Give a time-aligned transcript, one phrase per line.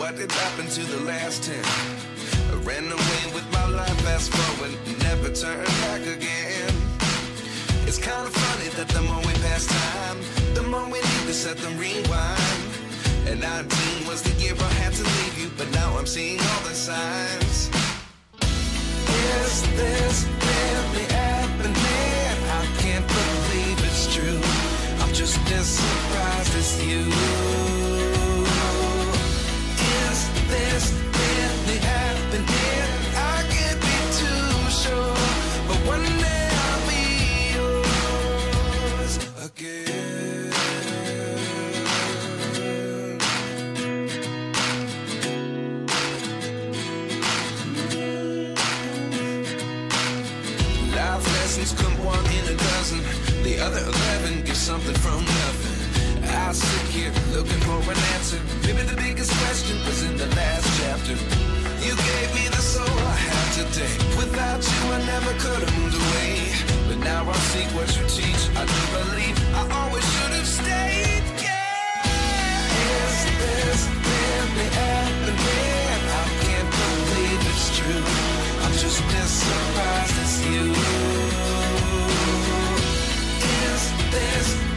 [0.00, 1.62] what did happen to the last ten?
[2.52, 6.72] I ran away with my life, fast forward, never turn back again.
[7.86, 10.18] It's kind of funny that the more we pass time,
[10.54, 12.70] the more we need to set them rewind.
[13.28, 16.62] And 19 was the year I had to leave you, but now I'm seeing all
[16.70, 17.68] the signs.
[19.36, 20.16] Is this
[20.48, 21.76] really happening?
[22.60, 24.40] I can't believe it's true.
[25.02, 27.79] I'm just as surprised as you.
[53.60, 56.24] Other eleven get something from nothing.
[56.24, 58.40] I sit here looking for an answer.
[58.64, 61.12] Maybe the biggest question was in the last chapter.
[61.84, 63.94] You gave me the soul I have today.
[64.16, 66.52] Without you, I never could have moved away.
[66.88, 68.42] But now I seek what you teach.
[68.56, 71.24] I do believe I always should have stayed.
[71.44, 71.60] Yeah.
[72.96, 76.00] Is this really happening?
[76.20, 78.04] I can't believe it's true.
[78.64, 81.29] I'm just as surprised as you
[84.10, 84.69] this.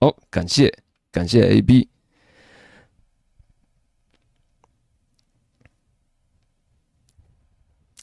[0.00, 0.72] 哦，感谢
[1.10, 1.88] 感谢 AB。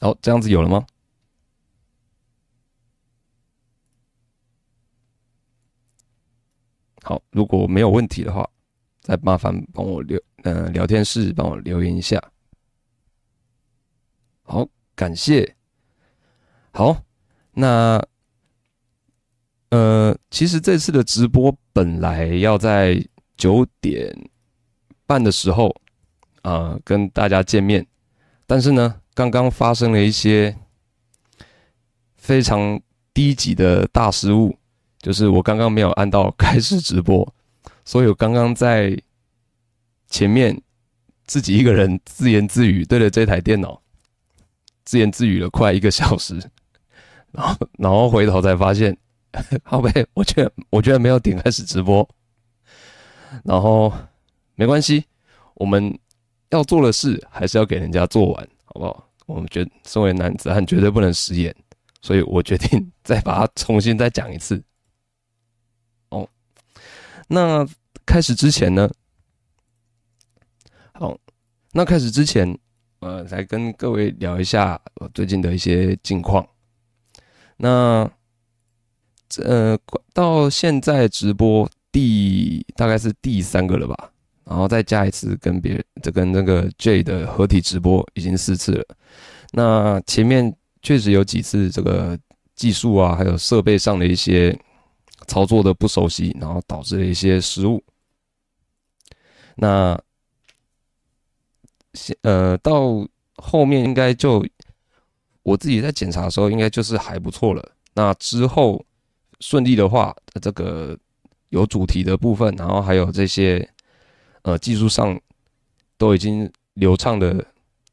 [0.00, 0.84] 好，这样子有了吗？
[7.02, 8.48] 好，如果没有问题的话，
[9.00, 12.20] 再麻烦帮我留呃聊天室帮我留言一下。
[14.42, 15.56] 好，感谢。
[16.72, 17.02] 好，
[17.52, 18.02] 那
[19.70, 23.04] 呃，其实这次的直播本来要在
[23.36, 24.10] 九点
[25.04, 25.74] 半的时候
[26.40, 27.86] 啊、跟大家见面，
[28.46, 30.54] 但是呢，刚刚发生了一些
[32.16, 32.80] 非常
[33.12, 34.56] 低级的大失误，
[34.98, 37.34] 就是我刚刚没有按到开始直播，
[37.84, 38.96] 所以我刚刚在
[40.08, 40.60] 前面
[41.26, 43.82] 自己一个人自言自语，对着这台电脑
[44.84, 46.38] 自言自语了快一个小时，
[47.32, 48.96] 然后然后回头才发现，
[49.64, 52.08] 好呗，我觉我觉得没有点开始直播，
[53.44, 53.92] 然后
[54.54, 55.04] 没关系，
[55.54, 55.98] 我们
[56.50, 59.08] 要做的事还是要给人家做完，好不好？
[59.26, 61.54] 我们觉身为男子汉绝对不能食言，
[62.02, 64.62] 所以我决定 再把它重新再讲一次。
[66.10, 66.28] 哦，
[67.26, 67.66] 那
[68.04, 68.90] 开始之前呢？
[70.92, 71.18] 好，
[71.72, 72.56] 那开始之前，
[73.00, 76.46] 呃，来跟各位聊一下我最近的一些近况。
[77.56, 78.08] 那，
[79.42, 79.78] 呃，
[80.12, 84.10] 到现在直播第大概是第三个了吧，
[84.44, 88.84] 然后再加一次跟别人，这跟那个 J 的合体直播已经四次了。
[89.52, 92.18] 那前面确实有几次这个
[92.54, 94.58] 技术啊，还有设备上的一些
[95.26, 97.82] 操作的不熟悉，然后导致了一些失误。
[99.56, 99.98] 那。
[102.22, 104.44] 呃，到后面应该就
[105.44, 107.64] 我自己在检查的时候，应该就是还不错了。
[107.94, 108.84] 那之后
[109.40, 110.98] 顺利的话，这个
[111.50, 113.68] 有主题的部分，然后还有这些
[114.42, 115.20] 呃技术上
[115.96, 117.44] 都已经流畅的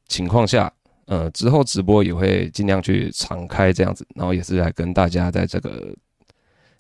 [0.08, 0.72] 情况下，
[1.06, 5.96] 呃，之后直播也会尽量去敞开这样子，然后也是来跟大家在这个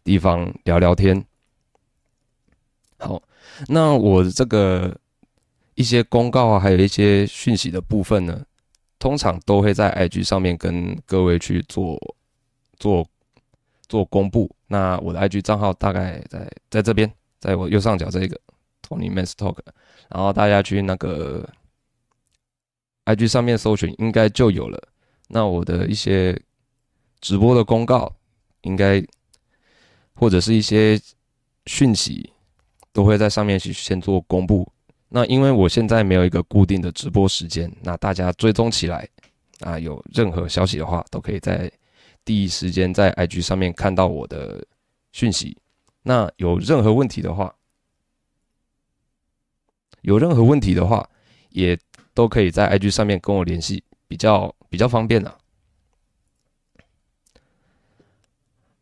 [0.04, 1.25] 地方聊聊天。
[2.98, 3.22] 好，
[3.68, 4.96] 那我这个。
[5.75, 8.46] 一些公告啊，还有一些讯息的部分呢，
[9.00, 11.98] 通常都会在 IG 上面跟各位去做
[12.78, 13.08] 做
[13.92, 14.50] 做公布。
[14.68, 17.12] 那我的 IG 账号大概在在这边，
[17.42, 18.40] 在我右上角这个
[18.88, 19.58] Tony Men's Talk，
[20.10, 21.46] 然后大家去那个
[23.04, 24.82] IG 上面搜寻，应该就有了。
[25.28, 26.42] 那我的一些
[27.20, 28.16] 直播的公告，
[28.62, 29.06] 应该
[30.14, 30.98] 或者是一些
[31.66, 32.32] 讯息，
[32.94, 34.66] 都会在上面去先做公布。
[35.10, 39.06] 那因为我现在没有一个固定的直播时间，那大家追踪起来
[39.60, 41.70] 啊，有任何消息的话，都可以在
[42.24, 44.66] 第一时间在 IG 上面看到我的
[45.12, 45.58] 讯息。
[46.04, 47.56] 那有任何问题的话，
[50.02, 51.10] 有任何问题的话，
[51.50, 51.78] 也
[52.14, 55.38] 都可以在 IG 上面跟我联系，比较比较方便啊。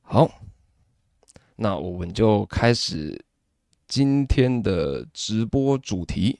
[0.01, 0.29] 好，
[1.55, 3.25] 那我们就开始。
[3.87, 6.39] 今天的直播主题，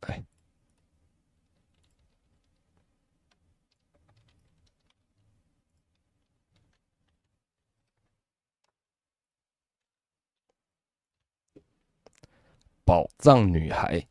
[0.00, 0.22] 哎，
[12.84, 14.04] 宝藏女孩。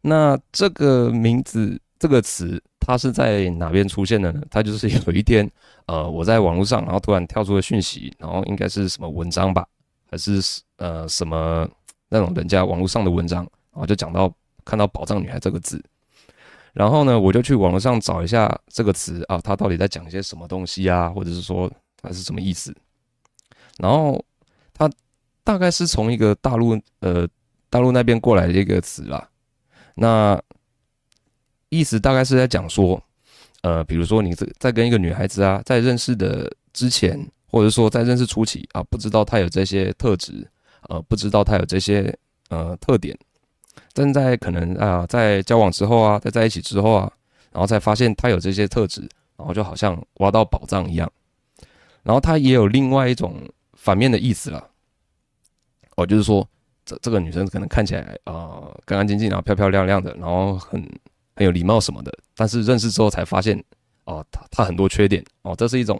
[0.00, 2.62] 那这个名字，这个词。
[2.82, 4.42] 它是在哪边出现的呢？
[4.50, 5.48] 它就是有一天，
[5.86, 9.64] 呃，我在网络上，然后突然跳出了讯息，然后应该是什么文章吧，
[10.10, 10.40] 还是
[10.78, 11.68] 呃什么
[12.08, 14.32] 那种人家网络上的文章，然后就讲到
[14.64, 15.80] 看到“宝藏女孩”这个字，
[16.72, 21.70] 然后呢，我就去网络上找一下这个词啊，它到底在讲一些什么东西啊，或者是说
[22.00, 22.74] 它是什么意思？
[23.78, 24.24] 然后
[24.72, 24.90] 它
[25.44, 27.28] 大概是从一个大陆呃
[27.70, 29.26] 大陆那边过来的一个词啦，
[29.94, 30.38] 那。
[31.72, 33.00] 意思大概是在讲说，
[33.62, 40.44] 呃，比如说你在跟一个女孩子啊，在认识的之前，或者说在认识初期啊，不知道她有这些特质，
[40.88, 42.12] 呃，不知道她有这些
[42.48, 43.16] 呃特点，
[43.92, 47.12] 但在可能啊，在交往之后啊，在在一起之后啊，
[47.52, 51.08] 然后才发现她有这些特质，然后就好像挖到宝藏一样。
[52.02, 54.68] 然后它也有另外一种反面的意思了，
[55.94, 56.44] 哦，就是说
[57.02, 60.86] 这个女生可能看起来啊干干净净，然后漂漂亮亮的，然后很。
[61.36, 63.64] 很有礼貌什么的，但是认识之后才发现，
[64.04, 65.98] 哦，她她很多缺点哦，这是一种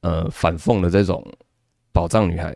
[0.00, 1.26] 呃反讽的这种
[1.90, 2.54] 宝藏女孩，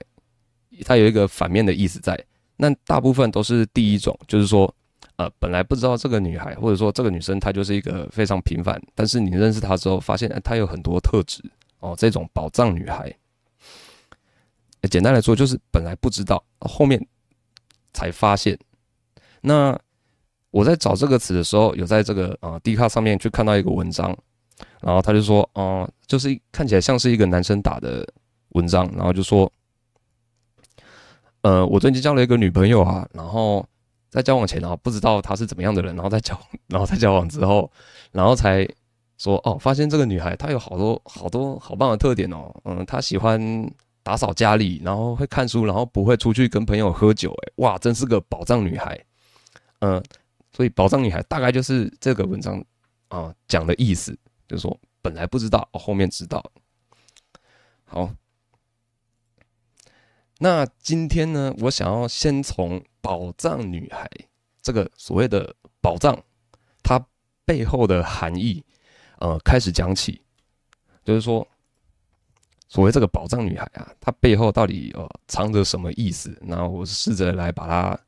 [0.85, 2.17] 她有一个反面的意思在。
[2.57, 4.73] 那大部分都是第一种，就是说，
[5.17, 11.43] 呃，本来不知道这个女孩或者说这个女生她就是一个非常平凡，但是你认识她之后发现她有很多特质
[11.81, 13.13] 哦，这种宝藏女孩。
[14.89, 17.05] 简单来说就是本来不知道，后面
[17.99, 18.57] 才发现。
[19.43, 19.79] 那。
[20.51, 24.17] 我在找这个词的时候，有在这个啊 D 卡上面去看到一个文章，
[24.81, 28.03] 然后他就说，哦、就是看起来像是一个男生打的
[28.55, 29.53] 文章，然后就说，
[31.43, 33.65] 呃，我最近交了一个女朋友啊，然后
[34.09, 36.35] 在交往前啊，不知道她是怎么样的人，然后在交，
[36.69, 37.71] 然后在交往之后，
[38.11, 38.67] 然后才
[39.19, 43.39] 说哦，发现这个女孩她有好多好多好棒的特点哦，嗯，她喜欢
[44.09, 48.99] 打扫家里，然后会看书，然后不会出去跟朋友喝酒，哎，哇，真是个宝藏女孩，
[49.81, 50.03] 嗯，
[50.51, 52.65] 所以宝藏女孩大概就是这个文章
[53.09, 56.43] 啊讲的意思，就是说本来不知道，后面知道，
[57.85, 58.11] 好。
[60.39, 64.11] 那今天呢，我想要先从宝藏女孩
[64.63, 66.19] 这个所谓的宝藏，
[66.83, 66.99] 它
[67.45, 68.65] 背后的含义，
[69.19, 70.23] 呃，开始讲起。
[71.05, 71.47] 就是说，
[72.69, 76.37] 所谓这个宝藏女孩啊，她背后到底呃藏着什么意思？
[76.43, 77.99] 那我试着来把它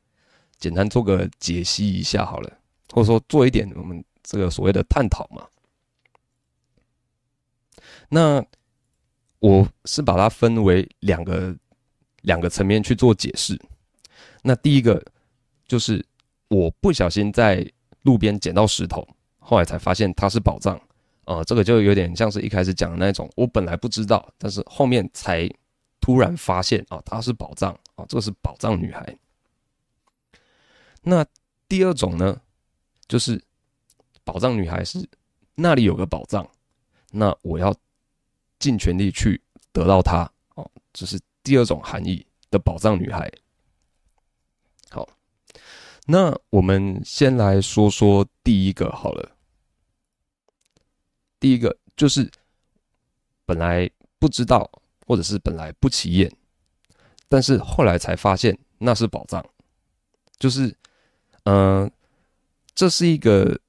[0.57, 2.57] 简单做个解析一下好了，
[2.91, 5.47] 或者说做一点我们这个所谓的探讨嘛。
[8.09, 8.43] 那
[9.39, 11.55] 我是把它分为两个。
[12.23, 13.59] 两个层面去做解释。
[14.43, 15.03] 那第一个
[15.67, 16.05] 就是
[16.49, 17.67] 我不小心在
[18.03, 19.07] 路边捡到石头，
[19.39, 20.79] 后来才发现它是宝藏。
[21.25, 25.49] 呃，这个就有点像是一开始讲的那种，我本来不知道，但是后面才
[25.99, 29.17] 突然发现啊，她是宝藏啊，这个是宝藏女孩。
[31.01, 31.25] 那
[31.67, 32.39] 第二种呢，
[33.07, 33.41] 就是
[34.23, 35.07] 宝藏女孩是
[35.55, 36.49] 那里有个宝藏，
[37.11, 37.75] 那我要
[38.59, 41.19] 尽全力去得到它哦，就是。
[41.43, 43.27] 第二种含义的宝藏女孩。
[44.91, 45.09] 好，
[46.05, 49.31] 那我们先来说说第一个好了。
[51.41, 52.31] 第一个就是
[53.45, 54.71] 本来不知道，
[55.05, 56.31] 或者是本来不起眼，
[57.27, 59.45] 但是后来才发现那是宝藏。
[60.39, 60.73] 就是，
[61.43, 61.91] 嗯、
[62.73, 63.59] 这是一个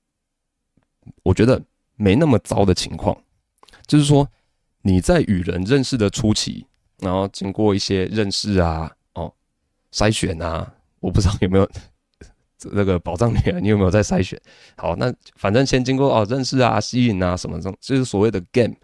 [1.24, 1.60] 我觉得
[1.96, 3.20] 没那么糟的情况。
[3.88, 4.30] 就是说
[4.82, 6.64] 你在与人认识的初期。
[6.98, 9.34] 然后经过一些认识啊，哦，
[9.90, 11.68] 筛选啊，我不知道有没有
[12.72, 14.40] 那个宝藏女孩，你有没有在筛选？
[14.76, 18.74] 好，那反正先经过哦认识啊、吸引啊什么这种，就是所谓的 game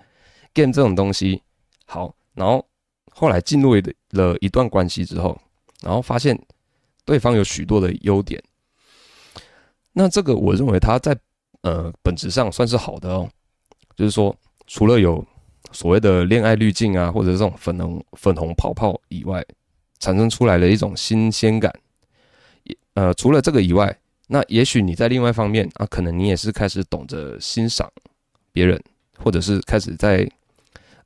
[0.52, 1.42] game 这种东西。
[1.87, 2.66] 好，然后
[3.11, 3.75] 后来进入
[4.11, 5.40] 了一段关系之后，
[5.82, 6.38] 然后发现
[7.04, 8.42] 对方有许多的优点。
[9.92, 11.16] 那这个我认为他在
[11.62, 13.28] 呃本质上算是好的哦，
[13.97, 14.35] 就是说
[14.66, 15.25] 除了有。
[15.70, 19.44] 所谓的恋爱滤镜啊，或者这种粉红粉红泡泡以外，
[19.99, 21.70] 产生出来的一种新鲜感。
[22.99, 27.88] 呃，除了这个以外，那也许你在另外一方面啊，可能你也是开始懂得欣赏
[28.50, 28.83] 别人，
[29.23, 30.28] 或者是开始在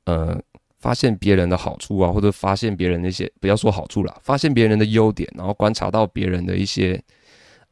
[0.05, 0.41] 呃
[0.79, 6.99] 发现别人的好处啊，或者发现别人那些不要说好处啦，发现别人的优点，然后观察到别人的一些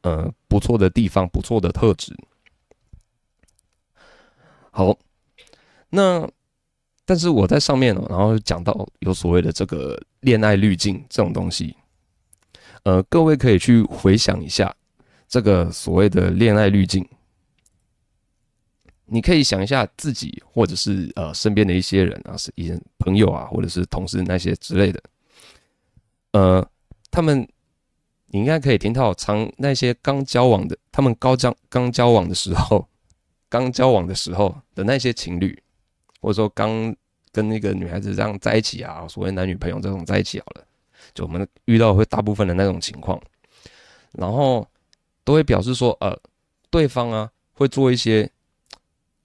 [0.04, 2.16] 呃不错的地方、不错的特质。
[4.70, 4.96] 好，
[5.90, 6.30] 那。
[7.04, 11.76] 但是我在上面哦，然后讲到有所谓的这个恋爱滤镜这种东西，
[12.84, 14.76] 呃，各位可以去回想一下
[15.28, 17.08] 这个所谓的恋爱滤镜，
[19.06, 25.04] 你可以想一下自己或者是呃身边的一些人啊，是一些朋友啊，或者是同事那些之类的，
[26.32, 26.70] 呃，
[27.10, 27.48] 他们
[28.28, 32.88] 你应该可以听到常那些刚交往的，他们刚交刚交往的时候，
[33.50, 35.58] 刚交往的时候的那些情侣。
[36.24, 36.96] 或者说刚
[37.32, 40.64] 跟那个女孩子这样在一起啊，所谓男女朋友这种在一起好了，
[41.14, 43.22] 就我们遇到会大部分的那种情况，
[44.14, 44.68] 然后
[45.24, 46.18] 都会表示说，呃，
[46.70, 48.30] 对方啊会做一些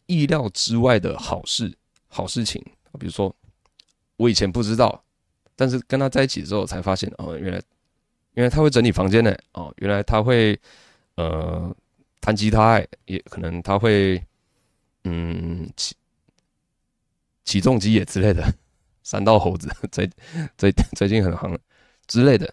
[0.07, 1.73] 意料之外的好事、
[2.09, 2.63] 好事情，
[2.99, 3.35] 比如说
[4.17, 5.03] 我以前不知道，
[5.55, 7.63] 但是跟他在一起之后才发现，哦，原来
[8.35, 10.59] 原来他会整理房间呢，哦，原来他会
[11.17, 11.75] 呃
[12.21, 14.23] 弹吉他，也可能他会
[15.05, 15.71] 嗯。
[15.77, 15.95] 起
[17.45, 18.43] 起重机也之类的，
[19.05, 20.11] 三道猴子最
[20.59, 21.57] 最最近很夯
[22.07, 22.53] 之类的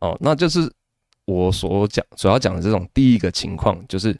[0.00, 0.70] 哦，那就是
[1.24, 4.16] 我所讲所要讲的这种第一个情况，就是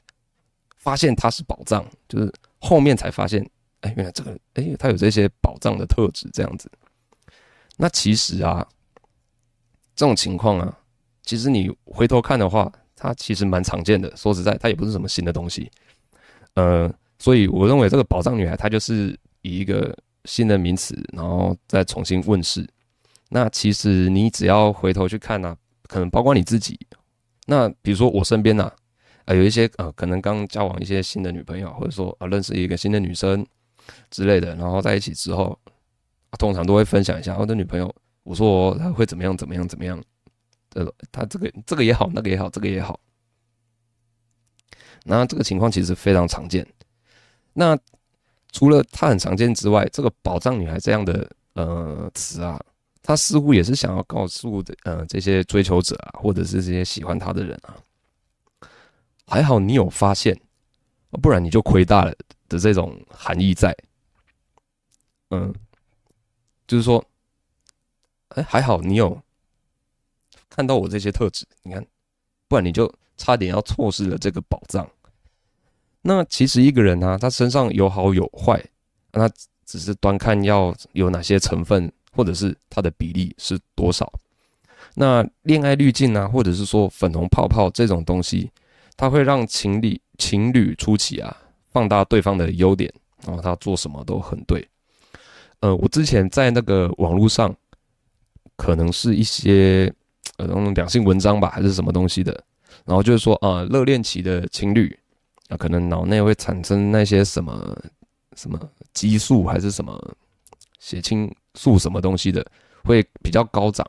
[0.78, 3.44] 发现它是宝藏，就是后面才发现，
[3.80, 6.70] 哎、原来这个哎、它有这些宝藏的特质这样子。
[7.76, 8.66] 那其实啊，
[9.94, 10.78] 这种情况啊，
[11.22, 14.14] 其实你回头看的话，它其实蛮常见的。
[14.16, 15.70] 说实在，它也不是什么新的东西。
[16.54, 19.96] 呃，所以我认为这个宝藏女孩，她就是以一个。
[20.28, 22.68] 新的名词，然后再重新问世。
[23.28, 25.56] 那其实你只要回头去看啊，
[25.88, 26.78] 可能包括你自己。
[27.46, 28.72] 那比如说我身边呐，
[29.24, 33.46] 啊，有一些呃，可能刚交往一些新的女朋友，或者说啊，认识一个新的女生
[34.10, 35.58] 之类的，然后在一起之后，
[36.38, 40.02] 通常都会分享一下我的女朋友，我说她会怎么样怎么样怎么样。
[40.74, 42.98] 呃，她这个这个也好，那个也好，这个也好。
[45.04, 46.66] 那这个情况其实非常常见。
[47.52, 47.78] 那
[48.50, 52.60] 除了它很常见之外，这个宝藏女孩这样的呃词啊，
[53.06, 57.78] 他似乎也是想要告诉的，呃，这些追求者啊，或者是这些喜欢他的人啊，
[59.28, 60.36] 还好你有发现，
[61.22, 62.12] 不然你就亏大了
[62.48, 63.72] 的这种含义在。
[65.30, 65.54] 嗯，
[66.66, 67.04] 就是说，
[68.30, 69.16] 哎，还好你有
[70.50, 71.86] 看到我这些特质，你看，
[72.48, 74.84] 不然你就差点要错失了这个宝藏。
[76.02, 78.60] 那其实一个人啊，他身上有好有坏，
[79.12, 79.28] 那
[79.64, 81.92] 只是端看要有哪些成分。
[82.16, 84.10] 或者是它的比例是多少？
[84.94, 88.50] 那恋爱滤镜啊，或者是说粉红泡泡这种东西，
[88.96, 91.36] 它会让情侣情侣初期啊
[91.70, 92.90] 放大对方的优点，
[93.26, 94.66] 然后他做什么都很对。
[95.60, 97.54] 呃，我之前在那个网络上，
[98.56, 99.92] 可能是一些
[100.38, 102.32] 呃那种两性文章吧，还是什么东西的，
[102.86, 104.98] 然后就是说啊，热恋期的情侣
[105.48, 107.76] 啊，可能脑内会产生那些什么
[108.34, 108.58] 什么
[108.94, 110.16] 激素，还是什么
[110.78, 111.30] 血清。
[111.56, 112.46] 素什么东西的
[112.84, 113.84] 会比较高涨，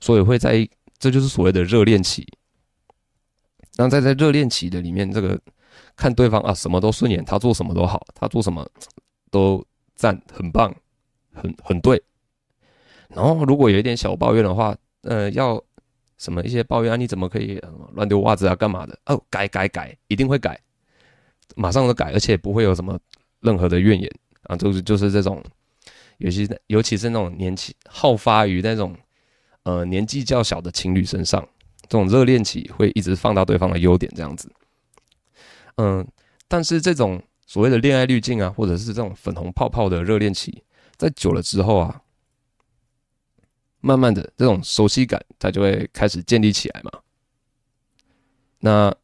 [0.00, 0.68] 所以会在
[0.98, 2.26] 这就是所谓的热恋期。
[3.76, 5.38] 那在在热恋期的里面，这个
[5.96, 8.66] 看对方啊，什么都顺眼，他做什么都好，他做什么
[9.30, 10.74] 都赞，很棒，
[11.34, 12.00] 很很对。
[13.08, 15.62] 然后如果有一点小抱怨的话，呃，要
[16.18, 17.60] 什么一些抱怨啊，你怎么可以
[17.92, 18.98] 乱丢袜子啊，干嘛的？
[19.06, 20.58] 哦，改改改，一定会改，
[21.54, 22.98] 马上就改，而且不会有什么
[23.40, 24.10] 任何的怨言
[24.44, 25.42] 啊，就是就是这种。
[26.18, 28.96] 尤其尤其是那种年纪好发于那种，
[29.64, 31.46] 呃，年纪较小的情侣身上，
[31.82, 34.50] 这种热恋期会一直放大对方的优点，这样子。
[35.76, 36.06] 嗯，
[36.48, 40.62] 但是这种所谓的恋爱滤镜啊，或者是这种粉红泡泡的热恋期，
[40.96, 42.00] 在久了之后啊，
[43.80, 46.90] 慢慢的这种熟悉感，它就会开始建立起来嘛。
[48.60, 48.96] 那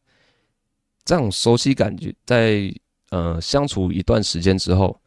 [1.05, 2.73] 这种熟悉感觉在
[3.11, 4.99] 呃相处一段时间之后，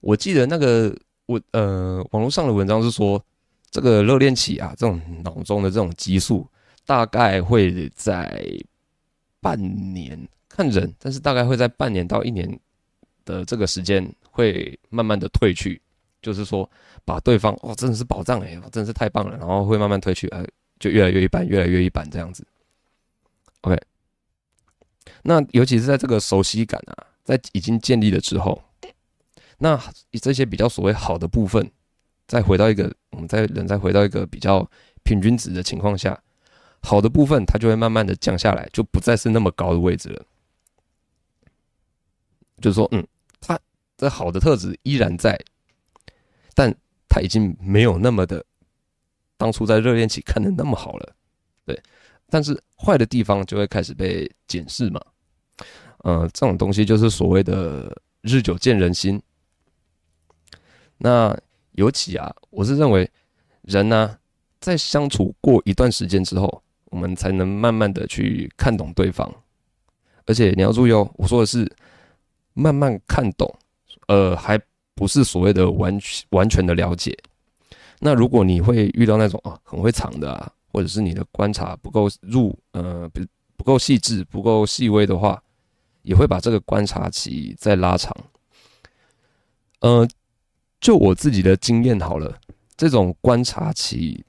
[0.00, 0.96] 我记得那个。
[1.26, 3.22] 我呃，网络上的文章是说，
[3.70, 6.46] 这个热恋期啊，这种脑中的这种激素，
[6.84, 8.46] 大概会在
[9.40, 9.58] 半
[9.94, 12.60] 年看人，但是大概会在半年到一年
[13.24, 15.80] 的这个时间，会慢慢的褪去，
[16.20, 16.68] 就是说，
[17.06, 20.46] 把对方哦，真的是宝藏哎，真的是太棒了，然后会慢慢褪去，呃，
[20.78, 22.46] 就越来越一般，越来越一般这样子。
[23.62, 23.80] OK，
[25.22, 28.62] 那尤其是在这个熟悉感啊，在已经建立了之后。
[29.58, 29.80] 那
[30.20, 31.70] 这些比较所谓好的部分，
[32.26, 34.68] 再回到一个，我们再人再回到一个比较
[35.02, 36.20] 平均值的情况下，
[36.80, 40.24] 好的部分它就会慢慢的降下来，就不再是那么高的位置了。
[42.60, 43.06] 就是说，嗯，
[43.40, 43.58] 他
[43.96, 45.38] 这好的特质依然在，
[46.54, 46.74] 但
[47.08, 48.44] 他已经没有那么的
[49.36, 51.14] 当初在热恋期看的那么好了，
[51.64, 51.80] 对。
[52.30, 55.00] 但是坏的地方就会开始被检视嘛，
[55.98, 59.22] 呃，这种东西就是所谓的日久见人心。
[61.04, 61.36] 那
[61.72, 63.06] 尤其啊，我是认为
[63.60, 64.16] 人呢、
[64.58, 69.30] 在相处过一段时间之后，我们才能慢慢的去看懂对方。
[70.24, 71.70] 而且你要注意哦，我说的是
[72.54, 73.54] 慢慢看懂，
[74.06, 74.58] 呃，还
[74.94, 77.14] 不是所谓的完全完全的了解。
[77.98, 83.20] 那如果你会遇到那种啊很会藏的啊，或者是你的观察不够入呃不
[83.58, 85.42] 不够细致、不够细微的话，
[86.00, 88.16] 也会把这个观察期再拉长。
[89.80, 90.08] 呃。
[90.84, 92.38] 就我自己的经验好了，
[92.76, 94.22] 这种观察期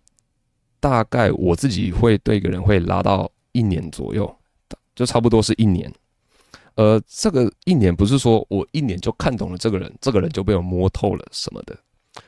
[0.80, 4.34] 大概我自己会对一个人会拉到一年左右，
[4.96, 5.94] 就差不多是一年。
[6.76, 11.78] 呃，这个一年不是说我一年就看懂了这个人，这个人就被我摸透了什么的，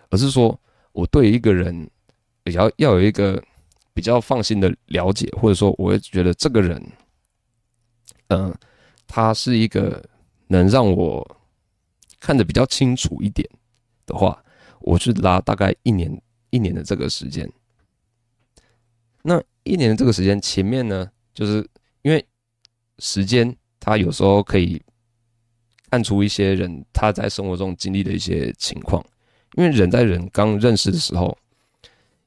[0.10, 0.60] 而是说
[0.92, 1.90] 我对一个人
[2.44, 3.42] 比较要有一个
[3.94, 6.86] 比较放心的了解，或者说我会觉得这个人，
[8.28, 8.54] 嗯、
[9.08, 10.04] 他是一个
[10.48, 11.26] 能让我
[12.20, 13.50] 看得比较清楚一点。
[14.08, 14.44] 的话，
[14.80, 17.48] 我是拉大概一年一年的这个时间。
[19.22, 21.58] 那一年的这个时间前面呢，就是
[22.02, 22.26] 因为
[23.00, 24.82] 时间，它有时候可以
[25.92, 29.06] 看出一些人他在生活中经历的一些情况。
[29.56, 31.38] 因为人在人刚认识的时候，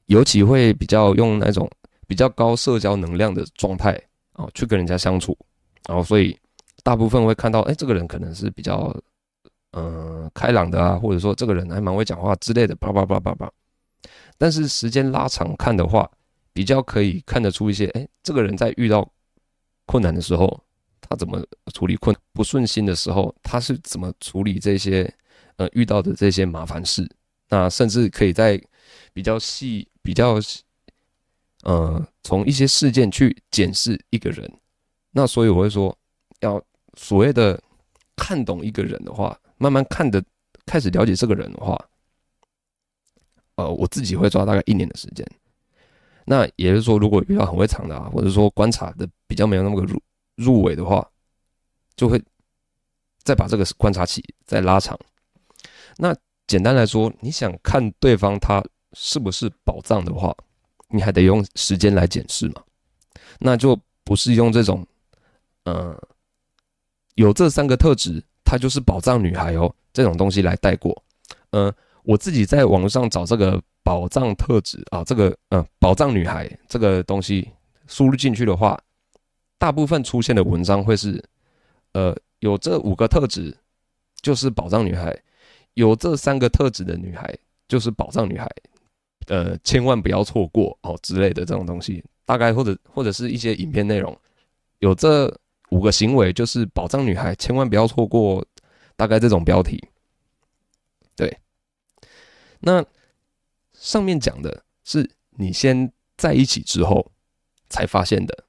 [0.05, 1.69] 尤其会比较用那种
[2.05, 3.99] 比较高社交能量的状态
[4.33, 5.35] 啊，去跟人家相处，
[5.87, 6.37] 然后所以
[6.83, 8.95] 大部分会看到，哎，这个人可能是比较。
[9.73, 13.49] 嗯，开朗的啊，或者说这个人还蛮会讲话之类的，叭叭叭叭叭。
[14.37, 16.11] 但是时间拉长看的话，
[16.51, 19.09] 比较可以看得出一些，哎，这个人在遇到
[19.85, 20.61] 困难的时候，
[20.99, 21.41] 他怎么
[21.73, 25.09] 处理困不顺心的时候，他是怎么处理这些
[25.55, 27.09] 呃遇到的这些麻烦事。
[27.47, 28.61] 那甚至可以在
[29.13, 30.37] 比较细、比较
[31.63, 34.51] 呃从一些事件去检视一个人。
[35.11, 35.97] 那所以我会说，
[36.41, 36.61] 要
[36.97, 37.61] 所谓的
[38.17, 39.37] 看懂一个人的话。
[39.61, 40.23] 慢慢看的，
[40.65, 41.77] 开始了解这个人的话
[43.55, 45.23] 呃，我自己会抓大概一年的时间。
[46.25, 50.01] 那也就是说，如果遇到很会藏的啊，或者说观察的比较没有那么个入
[50.35, 51.07] 入围的话，
[51.95, 52.19] 就会
[53.23, 54.97] 再把这个观察期再拉长。
[55.97, 56.15] 那
[56.47, 60.35] 简单来说，你想看对方他是不是宝藏的话，
[60.89, 62.63] 你还得用时间来检视嘛。
[63.39, 64.85] 那就不是用这种，
[65.65, 65.95] 呃，
[67.15, 71.01] 有这三个特质，她就是宝藏女孩哦，这种东西来带过。
[71.51, 77.49] 嗯，我自己在网上找这个宝藏特质啊，这个嗯宝藏女孩这个东西
[77.87, 78.77] 输入进去的话，
[79.57, 81.23] 大部分出现的文章会是，
[81.93, 83.55] 呃，有这五个特质
[84.21, 85.17] 就是宝藏女孩，
[85.75, 87.33] 有这三个特质的女孩
[87.69, 88.45] 就是宝藏女孩，
[89.27, 92.03] 呃，千万不要错过哦之类的这种东西。
[92.25, 94.13] 大概或者或者是一些影片内容，
[94.79, 95.33] 有这
[95.71, 98.45] 五个行为就是宝藏女孩，千万不要错过。
[98.95, 99.83] 大概这种标题，
[101.15, 101.39] 对。
[102.59, 102.85] 那
[103.73, 107.11] 上面讲的是你先在一起之后
[107.67, 108.45] 才发现的。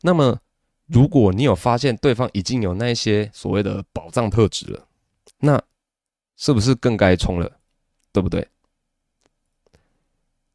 [0.00, 0.40] 那么，
[0.86, 4.88] 如果你有发现对方已经有那些所谓的宝藏特质了，
[5.38, 5.62] 那
[6.36, 7.60] 是不是更该冲了？
[8.10, 8.48] 对不对？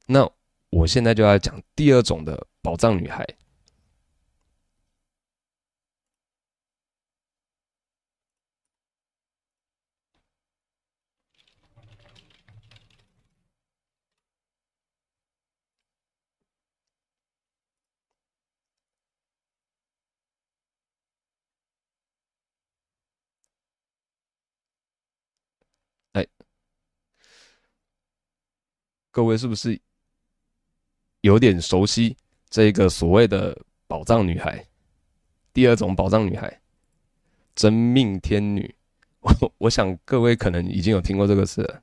[0.07, 0.29] 那。
[0.71, 3.25] 我现在就要讲第二种的宝藏女孩。
[26.13, 26.25] 哎，
[29.15, 29.79] 各位是不是？
[31.21, 32.17] 有点熟悉
[32.49, 34.61] 这个所谓的宝藏女孩，
[35.53, 36.59] 第二种宝藏女孩，
[37.55, 38.75] 真命天女。
[39.21, 41.81] 我 我想各位可能已经有听过这个词了。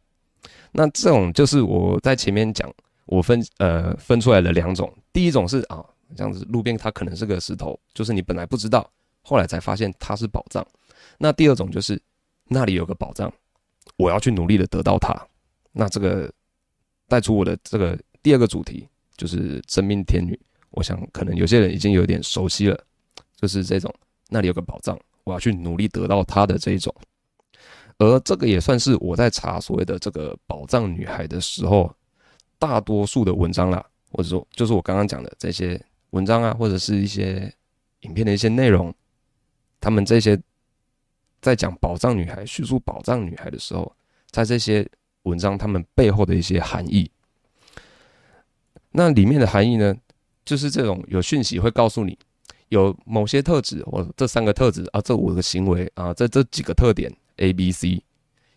[0.72, 2.70] 那这种就是我在前面讲，
[3.06, 4.94] 我分呃分出来的两种。
[5.10, 5.82] 第一种是啊，
[6.14, 8.86] 这样子路边它可能是个石头，就是你本来不知道，
[9.22, 10.62] 后来才发现它是宝藏。
[11.16, 11.98] 那第二种就是
[12.44, 13.32] 那里有个宝藏，
[13.96, 15.16] 我要去努力的得到它。
[15.72, 16.30] 那这个
[17.12, 18.88] 带出我的这个第二个主题。
[19.14, 20.36] 就是真命天女，
[20.70, 22.84] 我想可能有些人已经有点熟悉了，
[23.36, 23.94] 就是这种
[24.30, 26.92] 那里有个宝藏，我要去努力得到它的这一种。
[27.98, 31.94] 而这个也算是我在查所谓的这个宝藏女孩的时候，
[32.58, 37.52] 大多数的文章啦，或者说就是我刚刚讲的这些文章啊，或者是一些
[38.00, 38.92] 影片的一些内容，
[39.78, 40.36] 他们这些
[41.40, 43.94] 在讲宝藏女孩、叙述宝藏女孩的时候，
[44.30, 44.84] 在这些
[45.24, 47.10] 文章他们背后的一些含义。
[48.90, 49.94] 那里面的含义呢，
[50.44, 52.18] 就是这种有讯息会告诉你，
[52.68, 58.02] 有某些特质，或这三个特质啊，这五个行为啊，这这几个特点 A、B、C，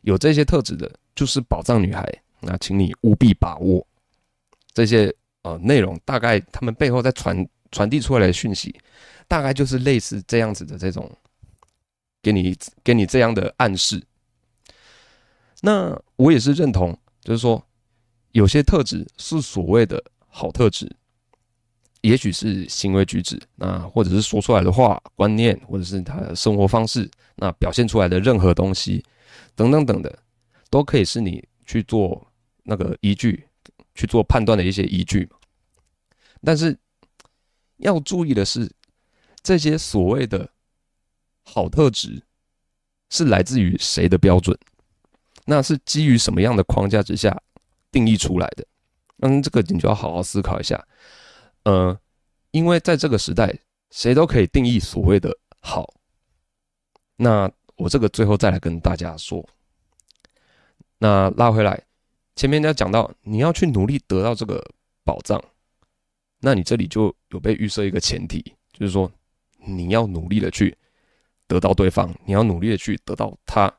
[0.01, 2.05] 有这些特质的，就是宝藏女孩。
[2.41, 3.85] 那请你务必把握
[4.73, 5.11] 这些
[5.43, 8.75] 呃内容，大概他们背后在传传递出来的讯息，
[9.27, 11.09] 大概就是类似这样子的这种，
[12.21, 14.03] 给你给你这样的暗示。
[15.65, 17.61] 那我也是认同，就是说
[18.31, 20.03] 有些特质是所谓的。
[20.37, 20.93] 好特质，
[22.01, 29.01] 也许是行为举止，那或者是说出来的话、观念，或者是他的生活方式，那表现出来的任何东西，
[29.55, 30.19] 等等等的，
[30.69, 32.27] 都可以是你去做
[32.63, 33.47] 那个依据，
[33.93, 35.29] 去做判断的一些依据。
[36.43, 36.77] 但是
[37.77, 38.69] 要注意的是，
[39.41, 40.49] 这些所谓的
[41.43, 42.21] 好特质
[43.09, 44.59] 是来自于谁的标准？
[45.45, 47.39] 那是基于什么样的框架之下
[47.91, 48.65] 定义出来的？
[49.19, 50.83] 嗯，这个你就要好好思考一下。
[51.63, 51.97] 呃，
[52.51, 53.57] 因为在这个时代，
[53.91, 55.93] 谁都可以定义所谓的好。
[57.15, 59.47] 那我这个最后再来跟大家说。
[60.97, 61.81] 那拉回来，
[62.35, 64.61] 前面要讲到你要去努力得到这个
[65.03, 65.41] 宝藏，
[66.39, 68.41] 那你这里就有被预设一个前提，
[68.73, 69.09] 就是说
[69.65, 70.75] 你要努力的去
[71.47, 73.71] 得到对方，你要努力的去得到他。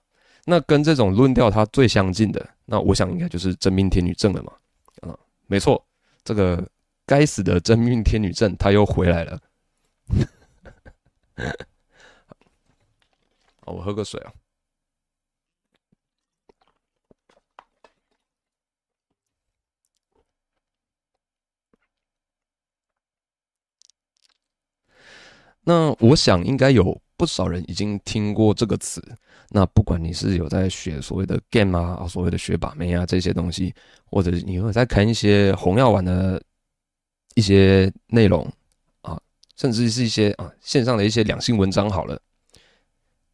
[0.48, 4.52] 那跟这种论调它最相近的，那我想应该就是真命天女症了嘛。
[5.00, 5.84] 啊没错，
[6.22, 6.64] 这个
[7.04, 9.40] 该死的真命天女症，它又回来了。
[13.60, 14.32] 好，我喝个水啊。
[25.64, 29.02] 那我想应该有不少人已经听过这个词。
[29.50, 36.42] 那不管你是有在学所谓的 game 啊，所谓的学把妹啊这些东西，或者你有在看一些红药丸的
[37.34, 38.46] 一些内容
[39.02, 39.20] 啊，
[39.56, 42.20] 甚至是一些啊线上的一些两性文章好了，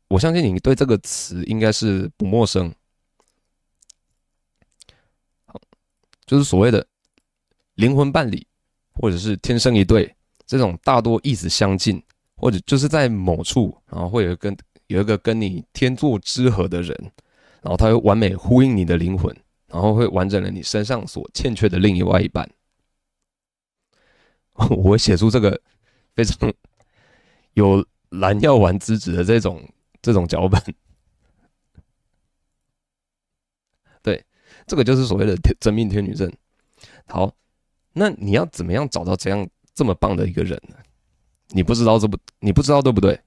[0.09, 2.73] 我相信你对这个词应该是不陌生。
[6.25, 6.87] 就是所谓的
[7.75, 8.47] 灵魂伴侣，
[8.95, 10.15] 或者是天生一对
[10.47, 12.03] 这种大多意思相近，
[12.37, 14.57] 或者就是在某处，然后会有跟
[14.93, 16.95] 有一个跟你天作之合的人，
[17.63, 19.35] 然后他会完美呼应你的灵魂，
[19.67, 22.47] 然后会完整了你身上所欠缺的另外一半。
[24.55, 25.59] 我会写出这个
[26.15, 26.53] 非常
[27.55, 29.67] 有蓝药丸资质的这种
[30.03, 30.63] 这种脚本。
[34.03, 34.23] 对，
[34.67, 36.31] 这个就是所谓的真命天女症。
[37.07, 37.35] 好，
[37.95, 40.77] 那你要怎么样找到这样这么棒的一个人呢？
[41.55, 43.19] 你不知道这不，你不知道对不对？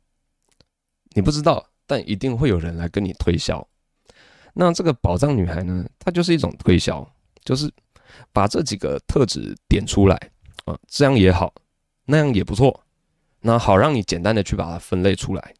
[1.15, 3.65] 你不知道，但一定会有人来跟你推销。
[4.54, 5.86] 那这个宝藏女孩呢？
[5.97, 7.10] 她就是一种推销，
[7.43, 7.71] 就是
[8.34, 10.15] 把这几个特质点出来
[10.65, 11.54] 啊，这样也好，
[12.06, 12.84] 那样也不错。
[13.39, 15.54] 那好，让你简单的去把它分类出来。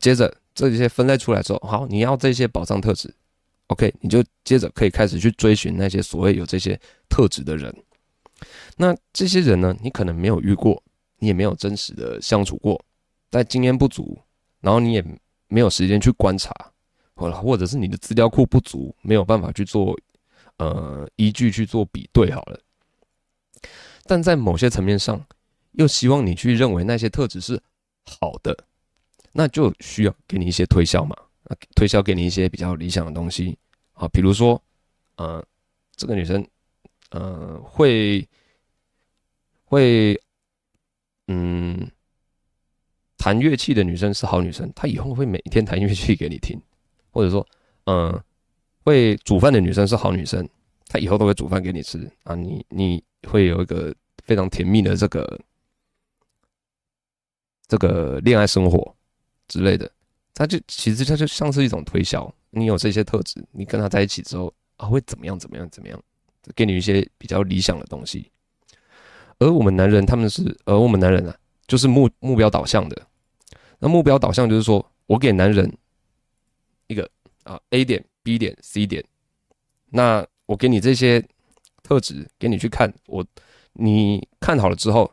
[0.00, 3.12] 接着这些分类出来之后，好，你要这些宝藏特质
[3.66, 7.74] ，OK，你就接着可以开始去追寻那些所谓有这些特质的人。
[8.76, 10.82] 那这些人呢，你可能没有遇过，
[11.18, 12.84] 你也没有真实的相处过，
[13.30, 14.20] 在经验不足。
[14.62, 15.04] 然后你也
[15.48, 16.54] 没有时间去观察，
[17.14, 19.98] 或或者是你的资料库不足，没有办法去做
[20.56, 22.58] 呃依据去做比对好了。
[24.04, 25.20] 但在某些层面上，
[25.72, 27.60] 又希望你去认为那些特质是
[28.04, 28.56] 好的，
[29.32, 31.16] 那就需要给你一些推销嘛，
[31.74, 33.58] 推销给你一些比较理想的东西
[33.94, 34.62] 啊，比如说
[35.16, 35.44] 呃
[35.96, 36.46] 这个女生
[37.10, 38.24] 呃会
[39.64, 40.16] 会
[41.26, 41.90] 嗯。
[43.22, 46.60] 弹乐器的女生是好女生，她以后会每天弹乐器给你听，
[47.12, 47.46] 或者说，
[47.84, 48.20] 嗯，
[48.82, 50.44] 会煮饭的女生是好女生，
[50.88, 52.10] 她以后都会煮饭给你吃。
[52.24, 55.40] 啊，你你会有一个非常甜蜜的这个
[57.68, 58.92] 这个恋爱生活
[59.46, 59.88] 之类的，
[60.34, 66.02] 她就其实它就像是一种推销，你有这些特质，你跟她在一起之后啊，会怎么样怎么样怎么样，
[66.56, 68.32] 给你一些比较理想的东西，
[69.38, 71.36] 而我们男人他们是，而我们男人啊，
[71.68, 73.06] 就是目目标导向的。
[73.84, 75.76] 那目标导向就是说，我给男人
[76.86, 77.10] 一个
[77.42, 79.04] 啊 A 点、B 点、C 点，
[79.90, 81.20] 那我给你这些
[81.82, 83.26] 特质，给你去看，我
[83.72, 85.12] 你看好了之后，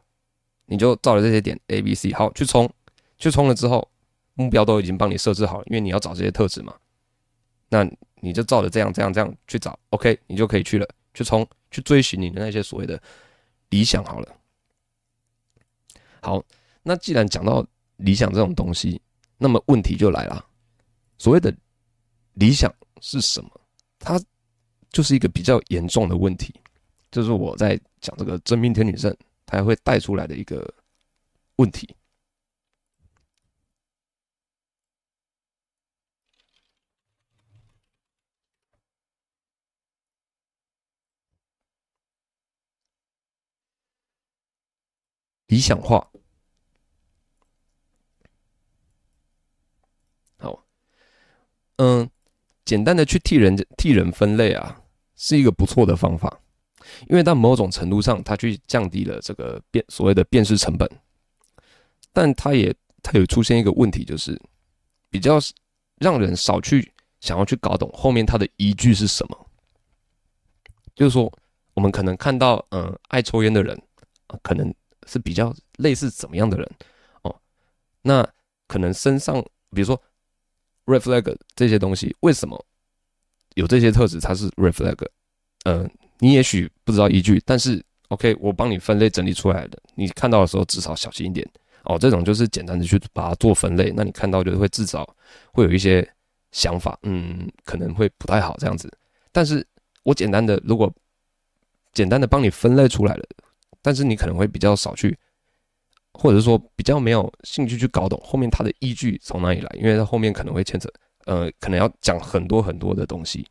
[0.68, 2.72] 你就照着这些点 A、B、C 好去冲，
[3.18, 3.90] 去冲了之后，
[4.36, 6.76] 目标都已经帮你设置好了，因为你要找这些特质嘛，
[7.70, 7.84] 那
[8.22, 13.02] 你就照着这样、这样、这样去找，OK，你就可以去了，去冲，去追寻你的那些所谓的
[13.70, 14.36] 理想好了。
[16.22, 16.44] 好，
[16.84, 17.66] 那既然讲到。
[18.00, 19.02] 理想这种东西，
[19.38, 20.46] 那么问题就来了。
[21.18, 21.56] 所谓的
[22.34, 23.62] 理想是什么？
[24.00, 24.20] 它
[24.90, 26.54] 就是一个比较严重的问题，
[27.12, 30.74] 就是我在讲这个真命天女症，它会带出来的一个
[31.58, 31.94] 问题。
[45.48, 46.10] 理想化。
[51.82, 52.10] 嗯，
[52.66, 54.82] 简单的去替人替人分类啊，
[55.16, 56.42] 是一个不错的方法，
[57.08, 60.86] 因为到某种程度上，它去降低了这个辨所谓的辨识成本，
[62.12, 64.38] 但它也它有出现一个问题，就是
[65.10, 65.40] 比较
[66.00, 69.48] 让人少去想要去搞懂后面它的依据是什么。
[70.94, 71.32] 就是说，
[71.76, 73.74] 我们可能看到，嗯，爱抽烟的人
[74.28, 74.74] 啊，可能
[75.08, 76.70] 是比较类似怎么样的人
[77.22, 77.34] 哦，
[78.02, 78.30] 那
[78.68, 79.98] 可能身上，比如说。
[80.90, 82.66] Red flag 这些东西为什么
[83.54, 84.20] 有这些特质？
[84.20, 84.98] 它是 Red flag，
[85.66, 91.48] 呃，你也许不知道依据，但是 OK，我帮你分类整理出来的，你看到的时候至少小心一点
[91.84, 91.96] 哦。
[92.00, 95.08] 这种就是简单的去把它做分类，那你看到就会至少
[95.54, 96.08] 会有一些
[96.52, 98.92] 想法，嗯，可能会不太好这样子。
[99.32, 99.64] 但是
[100.02, 100.92] 我简单的如果
[101.94, 103.24] 简单的帮你分类出来了，
[103.84, 105.16] 但是你可能会比较少去。
[106.20, 110.92] 或者是说比较没有兴趣去搞懂后面它的依据从哪里来，因为它后面可能会牵扯，
[111.26, 113.48] 呃，可能要讲很多很多的东西，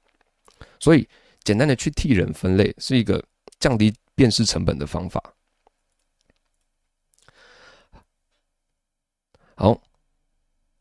[0.79, 1.09] 所以
[1.43, 3.25] 简单的去替人分类是一个
[3.59, 5.35] 降低辨识成本的方法。
[9.55, 9.81] 好，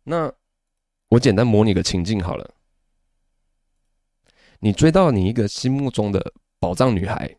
[0.03, 0.29] 那
[1.07, 2.53] 我简单模拟个情境好了，
[4.59, 7.37] 你追到你一个心目中的宝藏女孩，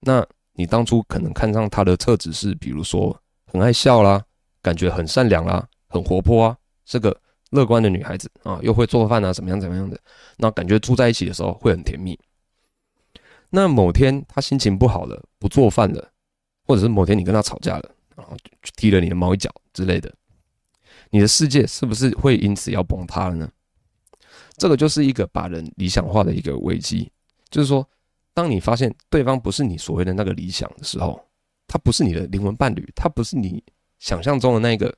[0.00, 0.26] 那。
[0.54, 4.22] 你当初可能看上她的特质是，比如说很爱笑啦，
[4.60, 7.18] 感觉很善良啦，很活泼啊，是个
[7.50, 9.98] 乐观的女孩子啊，又会做饭啊，怎么样怎么样的，
[10.36, 12.18] 那感觉住在一起的时候会很甜蜜。
[13.48, 16.12] 那某天她心情不好了，不做饭了，
[16.66, 18.36] 或者是某天你跟她吵架了，然后
[18.76, 20.12] 踢了你的猫一脚之类的，
[21.10, 23.50] 你的世界是不是会因此要崩塌了呢？
[24.58, 27.10] 这个就是一个把人理想化的一个危机，
[27.48, 27.88] 就是说。
[28.34, 31.22] 当你发现对方不是你所谓的那个理想的时候，
[31.66, 33.62] 他不是你的灵魂伴侣，他不是你
[33.98, 34.94] 想象中的那个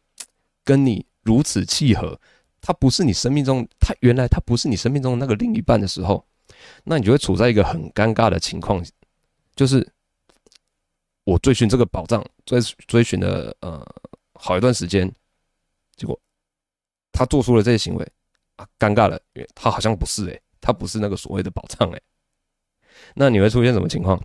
[0.64, 2.18] 跟你如此契合，
[2.60, 6.24] 他不是你生命中，他原来他不是你生命中的那个另一半的时候，
[6.84, 8.84] 那你就会处在一个很尴尬的情况，
[9.54, 9.86] 就是
[11.24, 13.84] 我追寻这个宝藏，追追寻了呃
[14.34, 15.10] 好一段时间，
[15.96, 16.18] 结果
[17.12, 18.12] 他做出了这些行为
[18.56, 22.02] 啊，尴尬了，因为他好像不是诶、他不是那个所谓的宝藏诶、
[23.14, 24.20] 那你会出现什么情况？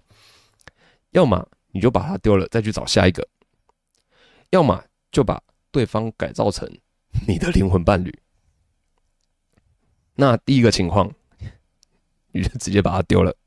[1.12, 1.48] 要么。
[1.72, 3.22] 你就把它丢了，再去找下一个；
[4.50, 5.39] 要么就把
[5.70, 6.68] 对方改造成
[7.28, 8.12] 你的灵魂伴侣。
[10.15, 11.13] 那第一个情况，
[12.32, 13.38] 你就直接把它丢了。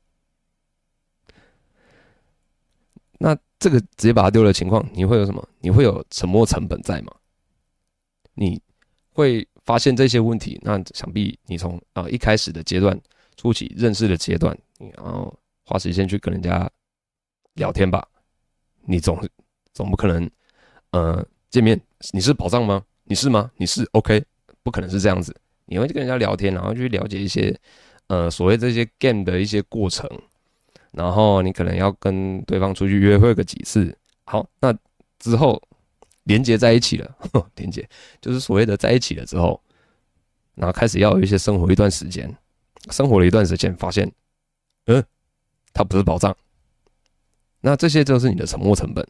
[3.19, 5.45] 那这个直接把它丢了情况，你会有什么？
[5.59, 7.13] 你会有沉没成本在吗？
[8.35, 8.61] 你
[9.09, 10.57] 会发现这些问题。
[10.63, 12.97] 那想必你从啊一开始的阶段，
[13.35, 14.57] 初期认识的阶段，
[14.95, 16.69] 然后花时间去跟人家
[17.53, 18.07] 聊天吧。
[18.85, 19.19] 你总
[19.73, 20.29] 总不可能，
[20.91, 21.79] 呃，见面
[22.11, 22.83] 你是宝藏吗？
[23.05, 23.51] 你是吗？
[23.57, 24.23] 你是 OK，
[24.61, 25.35] 不可能是这样子。
[25.65, 27.57] 你会去跟人家聊天，然后去了解一些，
[28.07, 30.09] 呃，所谓这些 game 的一些过程，
[30.91, 33.97] 然后你可能要跟对方出去约会个几次。
[34.25, 34.73] 好，那
[35.19, 35.61] 之后
[36.23, 37.17] 连接在一起了，
[37.55, 37.87] 连接
[38.21, 39.61] 就是所谓的在一起了之后，
[40.55, 42.33] 然后开始要有一些生活一段时间，
[42.91, 44.11] 生活了一段时间，发现，
[44.85, 45.03] 嗯，
[45.73, 46.35] 它不是宝藏。
[47.61, 49.07] 那这些就是你的沉没成本。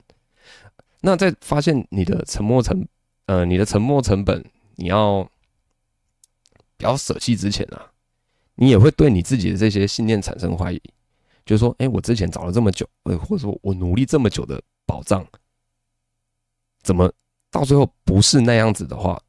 [1.01, 2.87] 那在发现你的沉没成，
[3.25, 4.43] 呃，你的沉没成本，
[4.75, 5.27] 你要
[6.77, 7.91] 不要舍弃之前啊，
[8.55, 10.81] 你也会对你自己的这些信念产生怀疑，
[11.45, 15.25] 就是说，哎，我之前找了这么久，呃，或者说我努力这么久的宝藏，
[16.83, 17.11] 怎么
[17.51, 19.21] 到最后不是那样子的话，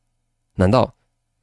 [0.55, 0.95] 难道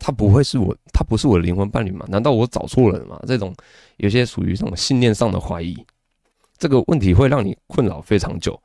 [0.04, 2.04] 他不会是我，他不是我的灵魂伴侣吗？
[2.10, 3.22] 难道我找错了吗？
[3.28, 3.54] 这种
[3.98, 5.78] 有些属于这种信念上的怀疑。
[6.58, 8.60] 这个问题会让你困扰非常久，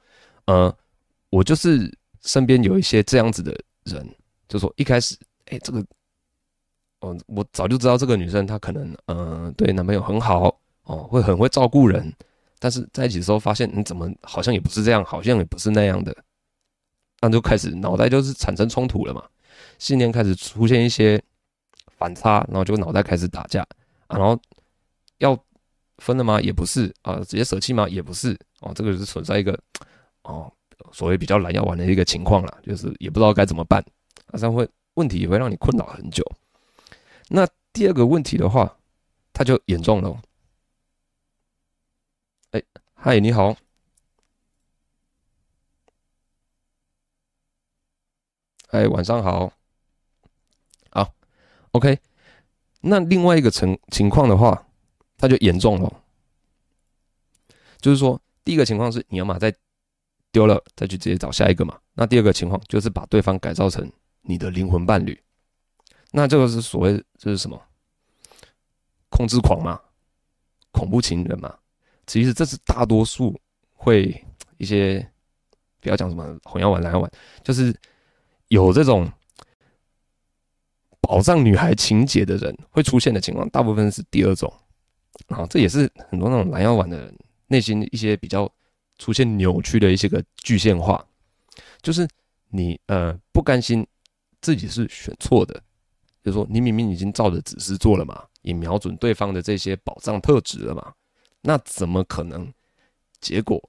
[0.46, 0.75] 呃，
[1.31, 1.90] 我就是
[2.22, 4.07] 身边有一些这样子的人，
[4.49, 5.14] 就说一开始，
[5.46, 5.85] 哎，这个，
[7.01, 12.12] 哦，我早就知道这个女生她可能，呃，对男朋友很好，哦，会很会照顾人，
[12.59, 16.14] 但是在一起的时候发现，你怎么好像也不是这样，好像也不是那样的，
[17.20, 19.25] 那就开始脑袋就是产生冲突了嘛，
[19.78, 21.22] 信念开始出现一些
[21.98, 23.62] 反差，然后就脑袋开始打架，
[24.06, 24.40] 啊，然后
[25.18, 25.38] 要。
[25.98, 26.38] 分了吗？
[26.42, 27.88] 也不是啊，直接舍弃吗？
[27.88, 29.58] 也不是哦，这个是存在一个
[30.24, 30.52] 哦，
[30.92, 33.82] 所谓比较懒要玩的一个情况啦，就是也不知道该怎么办，
[34.26, 36.22] 啊，这样会问题也会让你困扰很久。
[37.28, 38.76] 那第二个问题的话，
[39.32, 40.20] 它就严重了。
[42.50, 42.62] 哎，
[42.92, 43.56] 嗨，你好，
[48.68, 49.50] 哎，晚上，好
[51.72, 51.98] ，OK。
[52.81, 54.62] 那另外一个情情况的话。
[55.18, 56.02] 它就严重了，
[57.81, 59.50] 就是说，第一个情况是你要嘛再
[60.31, 61.79] 丢了，再去直接找下一个嘛。
[61.94, 65.18] 那第二个情况就是把对方改造成你的灵魂伴侣，
[66.11, 67.59] 那这个是所谓这是什么？
[69.09, 69.81] 控制狂嘛，
[70.70, 71.57] 恐怖情人嘛。
[72.07, 73.35] 其实这是大多数
[73.72, 74.22] 会
[74.59, 75.11] 一些
[75.81, 77.11] 不要讲什么红药丸蓝药丸，
[77.42, 77.74] 就是
[78.48, 79.11] 有这种
[81.06, 84.52] 宝藏女孩情节的人会出现的情况，大部分是第二种。
[85.28, 87.16] 啊，这也是很多那种蓝药丸的人
[87.46, 88.50] 内心一些比较
[88.98, 91.02] 出现扭曲的一些个具象化，
[91.80, 92.06] 就是
[92.48, 93.86] 你呃不甘心
[94.40, 95.54] 自己是选错的，
[96.24, 100.92] 就是说你明明已经照着指示做了嘛，也瞄准对方的这些宝藏特质了嘛，
[101.40, 102.52] 那怎么可能？
[103.20, 103.62] 结果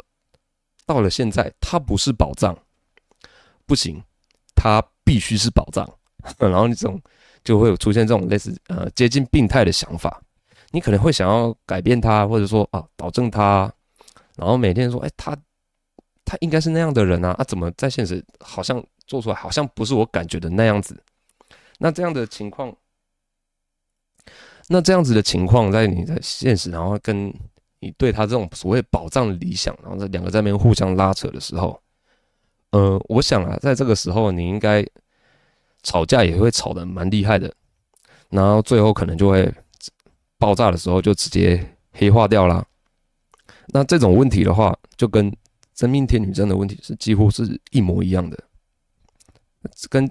[0.86, 2.58] 到了现在，他不是宝藏，
[3.66, 4.04] 不行，
[4.54, 5.90] 他必须是宝藏，
[6.38, 7.02] 然后你这种
[7.48, 10.22] 就会有出现这种类似呃接近病态的想法。
[10.72, 13.72] 你可能会想要改变他，或者说啊，导正他，
[14.36, 15.34] 然后每天说，哎，他
[16.26, 21.02] 他应该是那样的人啊，啊，怎么在现实好像做出来好像不是我感觉的那样子？
[21.80, 22.76] 那这样的情况，
[24.68, 27.34] 那这样子的情况，在你在现实，然后跟
[27.80, 31.80] 你对他这种所谓保障理想，然后这两个在那边互相拉扯的时候，
[32.72, 34.86] 呃，我想啊，在这个时候，你应该
[35.88, 37.52] 吵架也会吵得蛮厉害的，
[38.30, 39.54] 然后最后可能就会。
[40.40, 42.64] 爆炸的时候就直接黑化掉了。
[43.74, 45.36] 那这种问题的话，就跟
[45.74, 48.38] 真命天女症的问题是几乎是一模一样的。
[49.90, 50.08] 跟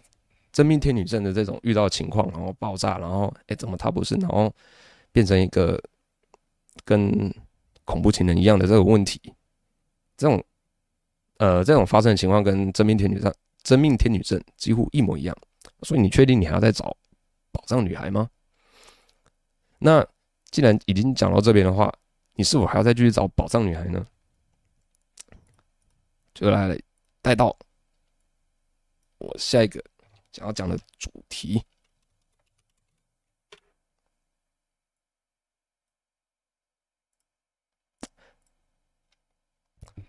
[0.51, 4.53] 真命天女症的这种遇到情况，然后爆炸，然后哎，怎么他不是，然后
[5.13, 5.81] 变成一个
[6.85, 7.33] 跟
[7.85, 9.33] 恐怖情人一样的这个问题，
[10.17, 10.43] 这种
[11.39, 15.37] 呃这种发生的情况跟真命天女症真命天女症几乎一模一样。
[15.83, 16.97] 所以你确定你还要再找
[17.53, 18.31] 宝藏女孩吗？
[19.79, 20.07] 那
[20.51, 21.93] 既然已经讲到这边的话，
[22.33, 24.07] 你是否还要再继续找宝藏女孩呢？
[26.33, 26.79] 就来
[27.21, 27.57] 带到
[29.19, 29.85] 我下一个
[30.33, 31.63] 想要讲的主题。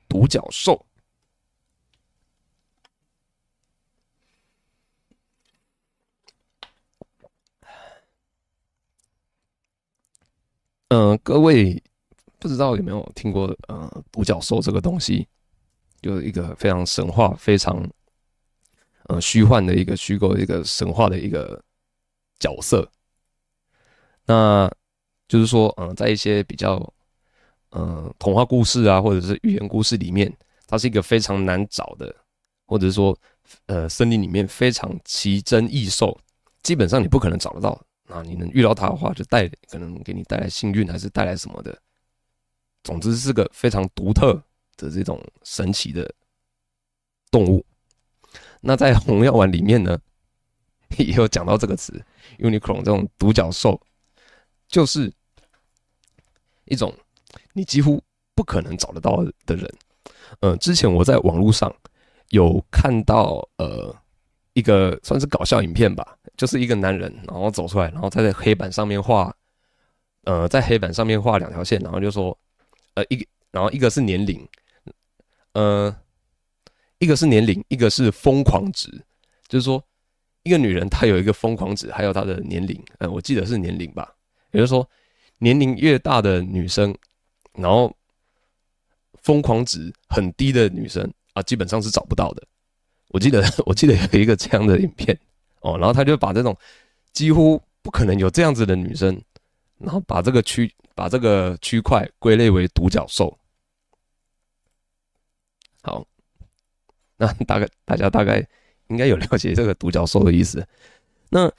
[0.09, 0.86] 独角兽，
[10.89, 11.81] 嗯、呃，各位
[12.39, 15.27] 不知道有没有听过呃独角兽这个东西，
[16.01, 17.87] 就是一个非常神话、非常
[19.05, 21.63] 呃虚幻的一个虚构一个神话的一个
[22.39, 22.89] 角色。
[24.25, 24.71] 那
[25.27, 26.93] 就是说，嗯、在一些比较。
[27.71, 30.33] 呃，童话故事啊，或者是寓言故事里面，
[30.65, 32.15] 它是一个非常难找的，
[32.65, 33.15] 或者是说，
[33.65, 36.17] 呃，森林里面非常奇珍异兽，
[36.63, 37.79] 基本上你不可能找得到。
[38.07, 41.77] 那你能遇到它的话，就带可能给你带来幸运，还是带来什么的。
[42.83, 44.33] 总之是个非常独特
[44.77, 46.09] 的这种神奇的
[47.29, 47.65] 动物。
[48.61, 49.99] 那在红药丸里面呢，
[50.97, 52.03] 也有讲到这个词
[52.39, 53.79] ，unicorn 这种独角兽，
[54.67, 55.13] 就是
[56.65, 56.93] 一种。
[57.53, 58.01] 你几乎
[58.35, 59.75] 不可能找得到的人，
[60.39, 61.75] 呃，之前我在网络上
[62.29, 63.93] 有看到，呃，
[64.57, 69.31] 一个算是搞笑影片吧，就是一个男人，然后走出来，然后他在黑板上面画，
[70.23, 72.35] 呃，在黑板上面画两条线，然后就说，
[72.95, 74.47] 呃，一个，然后一个是年龄，
[75.53, 75.95] 呃，
[76.97, 78.89] 一个是年龄，一个是疯狂值，
[79.47, 79.83] 就是说，
[80.41, 84.11] 一个女人她有一个疯狂值，还有她的年龄，呃，我记得是年龄吧，
[84.53, 84.89] 也就是说，
[85.37, 86.95] 年龄越大的女生。
[87.53, 87.95] 然后，
[89.21, 92.43] 疯狂值很低的女生啊，基本上是找不到的。
[93.09, 95.17] 我记得， 我记得有一个这样的影片
[95.61, 96.55] 哦，然后他就把这种
[97.13, 99.21] 几乎不可能有这样子的女生，
[99.77, 103.37] 然后把这个区把这个区块归类为独角兽。
[105.81, 106.05] 好，
[107.17, 108.45] 那大概大家大概
[108.87, 110.65] 应该有了解这个独角兽的意思。
[111.29, 111.51] 那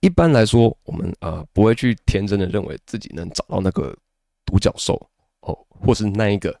[0.00, 3.96] 一般来说，我们呃不会去天真的认为自己能找到那个
[4.44, 4.94] 独角兽。
[5.40, 6.58] 哦，或是那一个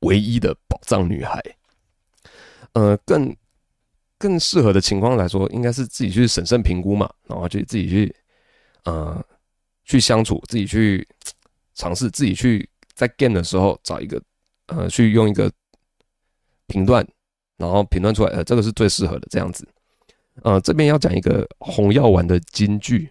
[0.00, 1.42] 唯一的宝藏女孩，
[2.72, 3.34] 呃，更
[4.18, 8.14] 更适合的情况来说，应该是自己去审慎评估嘛，然后去自己去
[8.84, 9.24] 呃
[9.84, 11.06] 去相处，自己去
[11.74, 14.22] 尝试，自己去在 game 的时候找一个
[14.66, 15.50] 呃去用一个
[16.66, 17.06] 评断，
[17.56, 19.66] 然后评断出来，呃，这个是最适合的这样子。
[20.42, 23.10] 呃，这边要讲一个红药丸的金句。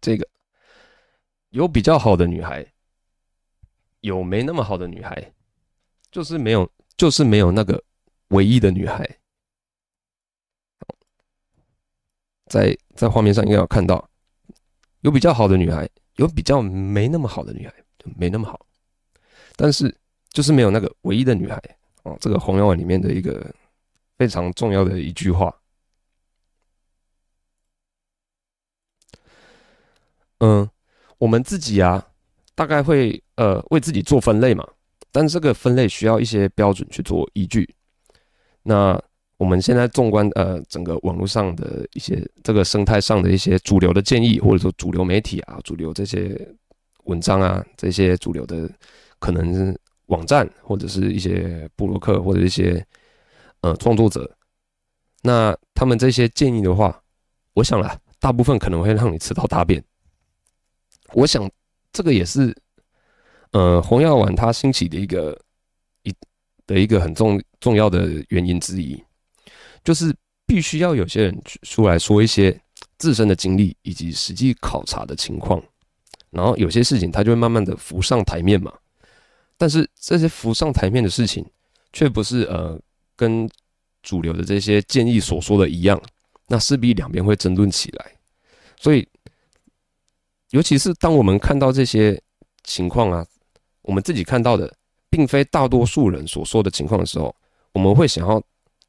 [0.00, 0.26] 这个
[1.50, 2.66] 有比较好的女孩，
[4.00, 5.32] 有没那么好的女孩，
[6.10, 7.82] 就是没有，就是没有那个
[8.28, 9.18] 唯一的女孩。
[12.46, 14.08] 在在画面上应该有看到，
[15.00, 18.66] 有比较好的女孩，有比较没那么好的女孩，就没那么好。
[19.56, 19.92] 但是
[20.30, 21.60] 就是没有那个唯一的女孩
[22.02, 22.16] 哦。
[22.20, 23.52] 这个红药丸里面的一个
[24.18, 25.54] 非常重要的一句话。
[30.44, 30.68] 嗯，
[31.16, 32.06] 我们自己啊，
[32.54, 34.68] 大概会呃为自己做分类嘛，
[35.10, 37.74] 但是这个分类需要一些标准去做依据。
[38.62, 39.00] 那
[39.38, 46.38] 我们现在纵观呃整个网络上的一些这个生态上的一些主流的建议，或者说主流媒体啊、主流这些
[47.04, 48.70] 文章啊、这些主流的
[49.18, 52.84] 可能是网站或者是一些布洛克或者一些
[53.62, 54.30] 呃创作者，
[55.22, 57.02] 那他们这些建议的话，
[57.54, 59.82] 我想啦，大部分可能会让你吃到大便。
[61.14, 61.48] 我想，
[61.92, 62.52] 这个也是，
[63.52, 65.40] 呃，红药丸它兴起的一个
[66.02, 66.12] 一
[66.66, 69.00] 的一个很重重要的原因之一，
[69.84, 70.12] 就是
[70.44, 72.60] 必须要有些人出来说一些
[72.98, 75.62] 自身的经历以及实际考察的情况，
[76.30, 78.72] 然后有些事情它就会慢慢的浮上台面嘛。
[79.56, 81.46] 但是这些浮上台面的事情，
[81.92, 82.76] 却不是呃
[83.14, 83.48] 跟
[84.02, 86.02] 主流的这些建议所说的一样，
[86.48, 88.12] 那势必两边会争论起来，
[88.80, 89.08] 所以。
[90.50, 92.20] 尤其是当我们看到这些
[92.62, 93.26] 情况啊，
[93.82, 94.72] 我们自己看到的，
[95.10, 97.34] 并非大多数人所说的情况的时候，
[97.72, 98.40] 我们会想要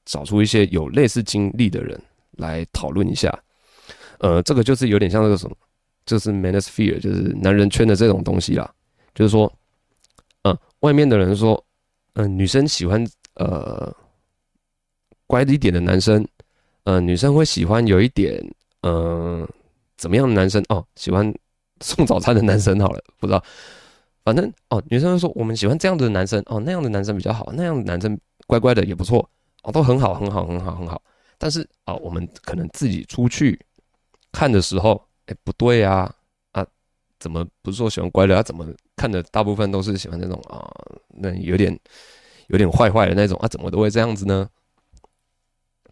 [0.05, 1.99] 找出一些有类似经历的人
[2.33, 3.37] 来讨论一下。
[4.19, 5.55] 呃，这个就是有点像那个什么，
[6.05, 8.71] 就是 manosphere，就是男人圈的这种东西啦。
[9.15, 9.51] 就是说，
[10.43, 11.61] 呃，外面的人说，
[12.13, 13.03] 嗯、女生喜欢
[13.33, 13.91] 呃
[15.25, 16.25] 乖一点的男生，
[16.83, 18.39] 呃，女生会喜欢有一点
[18.83, 19.47] 嗯、
[19.97, 21.33] 怎么样的男生哦，喜欢。
[21.81, 23.43] 送早餐的男生好了，不知道，
[24.23, 28.17] 反正哦，女生就说我们喜欢这样子的男生哦，那样的男生比较好，那样的男生
[28.47, 29.29] 乖乖的也不错
[29.63, 31.01] 哦，都很好，很好，很好，很好。
[31.37, 33.59] 但是啊、我们可能自己出去
[34.31, 36.09] 看的时候，哎，不对啊
[36.53, 36.65] 啊，
[37.19, 38.33] 怎么不是说喜欢乖的？
[38.33, 38.65] 他、啊、怎么
[38.95, 40.65] 看的大部分都是喜欢那种啊，
[41.09, 41.77] 那有点
[42.47, 43.47] 有点坏坏的那种啊？
[43.47, 44.49] 怎么都会这样子呢？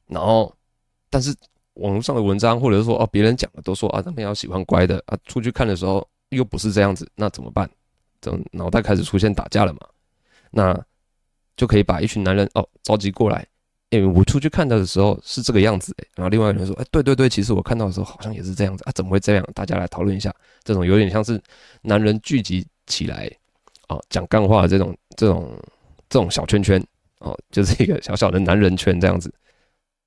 [0.08, 0.56] 然后，
[1.10, 1.36] 但是
[1.76, 7.70] 网络上的文章或者是说哦，别人讲的都说啊，他们要喜欢乖的啊，出去看的时候又不是这样子，那怎么办？
[8.22, 9.80] 这脑袋开始出现打架了嘛？
[10.52, 10.80] 那
[11.58, 13.46] 就可以把一群男人哦召集过来。
[13.90, 19.48] 因为我出去看到的时候是这个样子，然后另外一个人说：“哎，对对对，其实我看到的时候好像也是这样子啊，怎么会这样？
[19.54, 20.34] 大家来讨论一下。”
[20.66, 21.40] 这种有点像是
[21.84, 23.30] 男人聚集起来
[23.90, 25.56] 哦，讲干话的这种这种
[26.10, 26.84] 这种小圈圈
[27.20, 29.32] 哦，就是一个小小的男人圈这样子。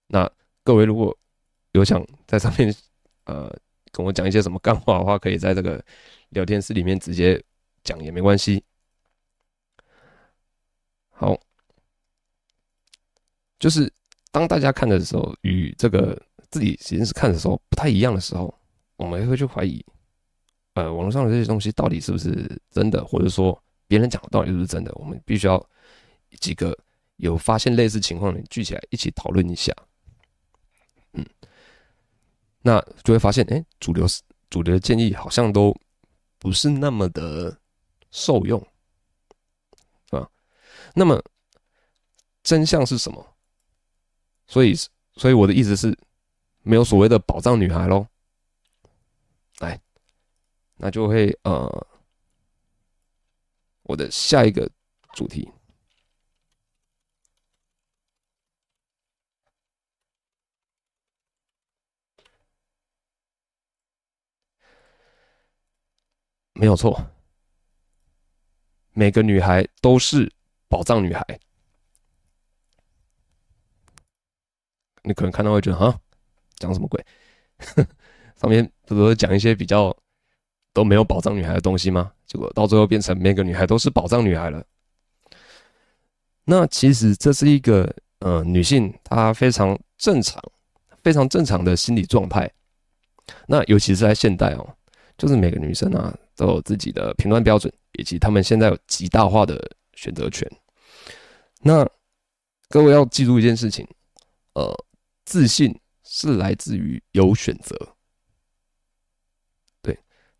[0.08, 0.28] 那
[0.64, 1.16] 各位如果
[1.76, 2.74] 有想在上面
[3.24, 3.54] 呃
[3.92, 5.84] 跟我讲一些什么干话的话，可以在这个
[6.30, 7.42] 聊天室里面直接
[7.84, 8.64] 讲也没关系。
[11.10, 11.38] 好。
[13.58, 13.90] 就是
[14.30, 16.20] 当大家看的时候，与这个
[16.50, 18.54] 自己其实是看的时候不太一样的时候，
[18.96, 19.82] 我们会去怀疑，
[20.74, 23.58] 呃，网络上的这些东西到底是不是真的，或者说
[23.88, 24.92] 别人讲的到底是不是真的？
[24.96, 25.58] 我们必须要
[26.38, 26.76] 几个
[27.16, 29.72] 有发现类似情况的人聚起来一起讨论一下。
[32.66, 34.04] 那就会发现，哎，主流
[34.50, 35.72] 主流的建议好像都
[36.36, 37.56] 不是那么的
[38.10, 38.60] 受用，
[40.10, 40.28] 啊，
[40.92, 41.22] 那么
[42.42, 43.36] 真相是什么？
[44.48, 44.74] 所以，
[45.14, 45.96] 所以我的意思是，
[46.62, 48.04] 没有所谓的宝藏女孩喽。
[49.60, 49.80] 来，
[50.76, 51.86] 那就会呃，
[53.84, 54.68] 我的下一个
[55.14, 55.48] 主题
[66.58, 67.10] 没有错，
[68.94, 70.32] 每个女孩都是
[70.68, 71.22] 宝藏女孩。
[75.02, 76.00] 你可能看到会觉得啊，
[76.56, 77.04] 讲什么鬼？
[78.40, 79.94] 上面不都是讲一些比较
[80.72, 82.12] 都没有宝藏女孩的东西吗？
[82.26, 84.64] 结果到最后变成每个女孩都是宝藏女孩了。
[86.44, 90.42] 那其实这是一个呃女性她非常正常、
[91.02, 92.50] 非常正常的心理状态。
[93.46, 94.76] 那尤其是在现代哦，
[95.16, 100.50] 就是每个女生啊都有自己的评断标准，以及她们现在有极大化的选择权。
[101.60, 101.88] 那
[102.68, 103.86] 各位要记住一件事情，
[104.54, 104.74] 呃。
[105.28, 107.76] 自信是来自于有选择，
[109.82, 109.98] 对，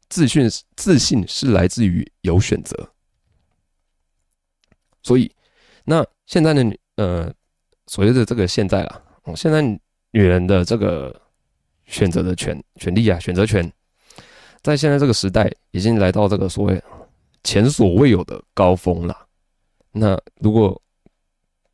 [0.09, 2.93] 自信自信是来自于有选择，
[5.03, 5.35] 所以
[5.85, 7.35] 那现在的女呃
[7.89, 9.61] 所谓的这个现在啦，哦，现在
[10.13, 11.21] 女人的这个
[11.87, 13.73] 选择的权权利啊，选择权，
[14.67, 16.83] 在现在这个时代已经来到这个所谓
[17.45, 19.17] 前所未有的高峰了。
[19.93, 20.83] 那如果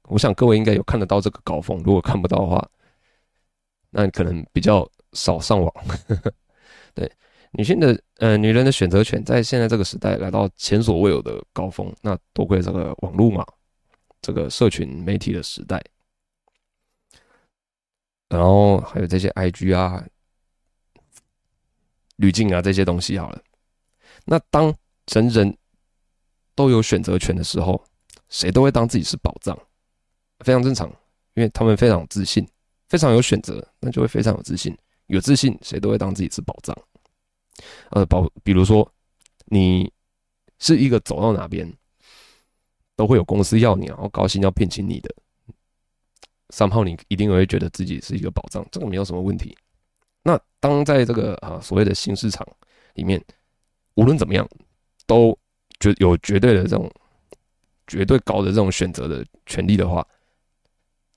[0.09, 2.69] 我想各位应该有看得到这个高峰，如果看不到的话，
[3.89, 5.75] 那可能比较少上网，
[6.93, 7.11] 对，
[7.53, 13.47] 女性的呃女人的选择权在现在这个时代来到前所未有的高峰，那多亏这个网络嘛，
[14.21, 15.83] 这个社群媒体的时代，
[18.29, 20.05] 然后还有这些 IG 啊、
[22.23, 23.43] 滤镜啊这些东西好了，
[24.25, 24.73] 那当
[25.13, 25.59] 人人
[26.55, 27.85] 都有选择权的时候，
[28.29, 29.59] 谁都会当自己是宝藏，
[30.45, 30.89] 非常正常，
[31.35, 32.47] 因为他们非常有自信。
[32.89, 34.77] 非常有选择，那就会非常有自信。
[35.07, 36.77] 有自信，谁都会当自己是宝藏。
[37.93, 38.87] 呃，宝，比如说，
[39.47, 39.91] 你
[40.59, 41.67] 是一个走到哪边
[42.95, 45.09] 都会有公司要你，然后高薪要聘请你的。
[46.51, 49.57] 三号，你一定会觉得自己是一个宝藏，这个没有什么问题。
[50.23, 52.47] 那当在这个啊所谓的新市场
[52.95, 53.23] 里面，
[53.95, 54.49] 无论怎么样，
[55.07, 55.37] 都
[55.81, 56.91] 绝有绝对的这种
[57.87, 60.07] 绝对高的这种选择的权利的话。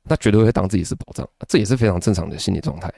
[0.08, 2.93] 那绝对会当自己是宝藏，这也是非常正常的心理状态。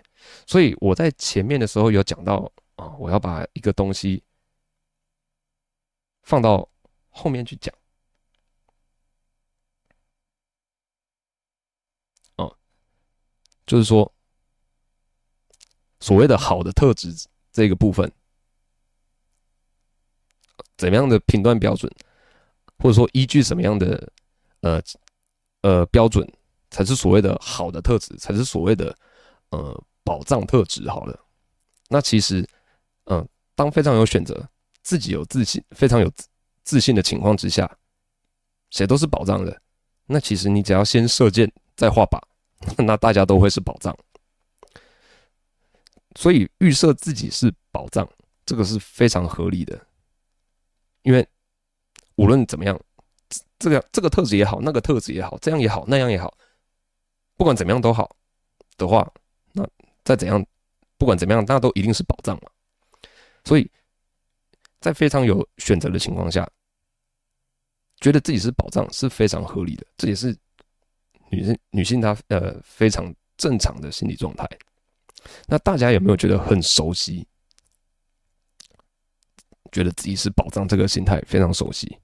[0.45, 4.21] 所以我在前面的时候有讲到啊，我要把一个东西
[6.23, 6.69] 放到
[7.09, 7.73] 后面去讲。
[12.35, 12.53] 哦，
[13.65, 14.13] 就是说
[15.99, 17.13] 所谓的好的特质
[17.51, 18.11] 这个部分，
[20.77, 21.91] 怎么样的评断标准，
[22.79, 24.11] 或者说依据什么样的
[24.61, 24.81] 呃
[25.61, 26.27] 呃标准？
[26.69, 28.93] 才是所谓的好的特质，才是所谓的
[29.51, 30.85] 呃宝藏特质。
[30.89, 31.17] 好了，
[31.87, 32.45] 那其实，
[33.05, 33.25] 嗯、
[33.55, 34.45] 当非常有选择、
[34.83, 36.11] 自己有自信、非常有
[36.65, 37.73] 自信的情况之下，
[38.69, 39.61] 谁都是宝藏的。
[40.07, 42.21] 那其实你只要先射箭再画靶，
[42.83, 43.97] 那大家都会是宝藏。
[46.17, 48.09] 所以预设自己是宝藏，
[48.43, 49.79] 这个是非常合理的，
[51.03, 51.25] 因为
[52.15, 52.75] 无论怎么样，
[53.59, 56.35] 这个这个特质也好，那个特质也好，这样也好，那样也好，
[57.35, 58.15] 不管怎么样都好
[58.77, 59.07] 的话，
[59.53, 59.63] 那
[60.03, 60.43] 再怎样，
[60.97, 62.49] 不管怎么样，那都一定是宝藏嘛。
[63.43, 63.69] 所以
[64.79, 66.49] 在非常有选择的情况下，
[68.01, 70.35] 觉得自己是宝藏是非常合理的，这也是
[71.29, 74.49] 女性女性她呃非常正常的心理状态。
[75.47, 77.27] 那大家有没有觉得很熟悉？
[79.71, 81.97] 觉得自己是宝藏，这个心态非常熟悉。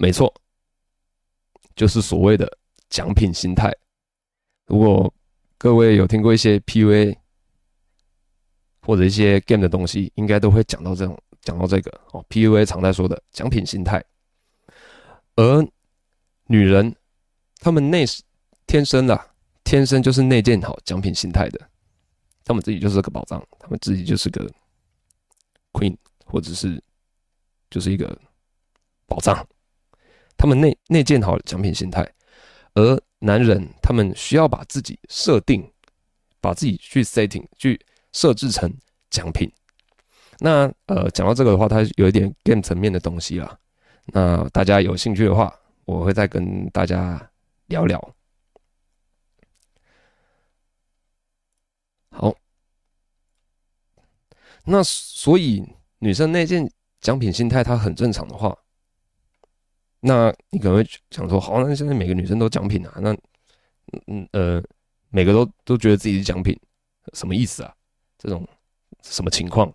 [0.00, 0.32] 没错，
[1.74, 2.58] 就是所谓的
[2.88, 3.76] 奖品心态。
[4.66, 5.12] 如果
[5.56, 7.16] 各位有听过一些 PUA
[8.82, 12.24] 或者一些 game 的东西，应该都会讲到这种，讲到这个哦。
[12.28, 14.04] PUA 常在说的奖品心态，
[15.36, 15.66] 而
[16.46, 16.94] 女人，
[17.60, 18.04] 她们内
[18.66, 19.30] 天生的，
[19.64, 21.70] 天生就是内建好奖品心态的，
[22.44, 24.50] 她们自己就是个宝藏，她们自己就是个
[25.72, 26.82] queen，或者是
[27.70, 28.18] 就是一个
[29.06, 29.46] 宝藏，
[30.36, 32.10] 她们内内建好奖品心态，
[32.74, 35.72] 而男人他们需要把自己设定，
[36.40, 37.78] 把自己去 setting 去
[38.12, 38.72] 设置成
[39.10, 39.50] 奖品。
[40.38, 43.58] 那呃，讲到这个的话，它有一点 game 层面的东西啦。
[44.06, 45.54] 那大家有兴趣的话。
[45.88, 47.30] 我会再跟大家
[47.68, 47.98] 聊聊。
[52.10, 52.36] 好，
[54.66, 55.66] 那所以
[55.98, 56.70] 女生那件
[57.00, 58.54] 奖品心态，它很正常的话，
[60.00, 63.16] 那你可能会想说，好，那现在每个女生都奖品啊，那
[64.08, 64.62] 嗯呃，
[65.08, 66.54] 每个都都觉得自己是奖品，
[67.14, 67.74] 什么意思啊？
[68.18, 68.46] 这种
[69.02, 69.72] 什么情况？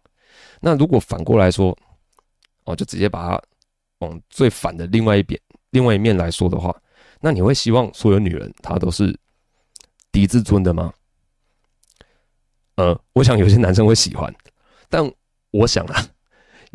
[0.65, 1.77] 那如果反过来说，
[2.63, 3.43] 哦，就直接把它
[3.99, 5.37] 往最反的另外一边。
[5.71, 6.73] 另外一面来说的话，
[7.19, 9.13] 那你会希望所有女人她都是
[10.09, 10.93] 低自尊的吗？
[12.75, 14.33] 呃，我想有些男生会喜欢，
[14.87, 15.03] 但
[15.51, 16.07] 我想啊，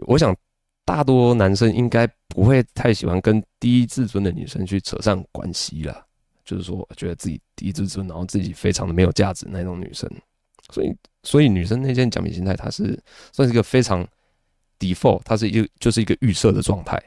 [0.07, 0.37] 我想
[0.85, 6.05] 大多男生应该不会太喜欢跟低自尊的女生去扯上关系啦。
[6.45, 10.11] 就是说，觉得自己低自尊，然后自己非常的没有价值那种女生。
[10.73, 13.03] 所以，所以女生那件奖品心态，它是
[13.33, 14.07] 算是一个非常
[14.79, 17.03] default，它是一个就是一个预设的状态。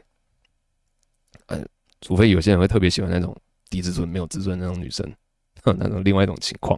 [1.48, 1.64] 呃。
[2.04, 3.32] 除非有些人会特别喜欢那种
[3.70, 5.08] 低自尊、没有自尊那种女生，
[5.64, 6.76] 那种另外一种情况。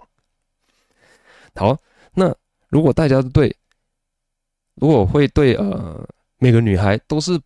[1.56, 1.80] 好，
[2.14, 2.36] 那
[2.68, 3.56] 如果大家对，
[4.76, 6.06] 如果会对呃
[6.40, 7.40] 每个女孩都是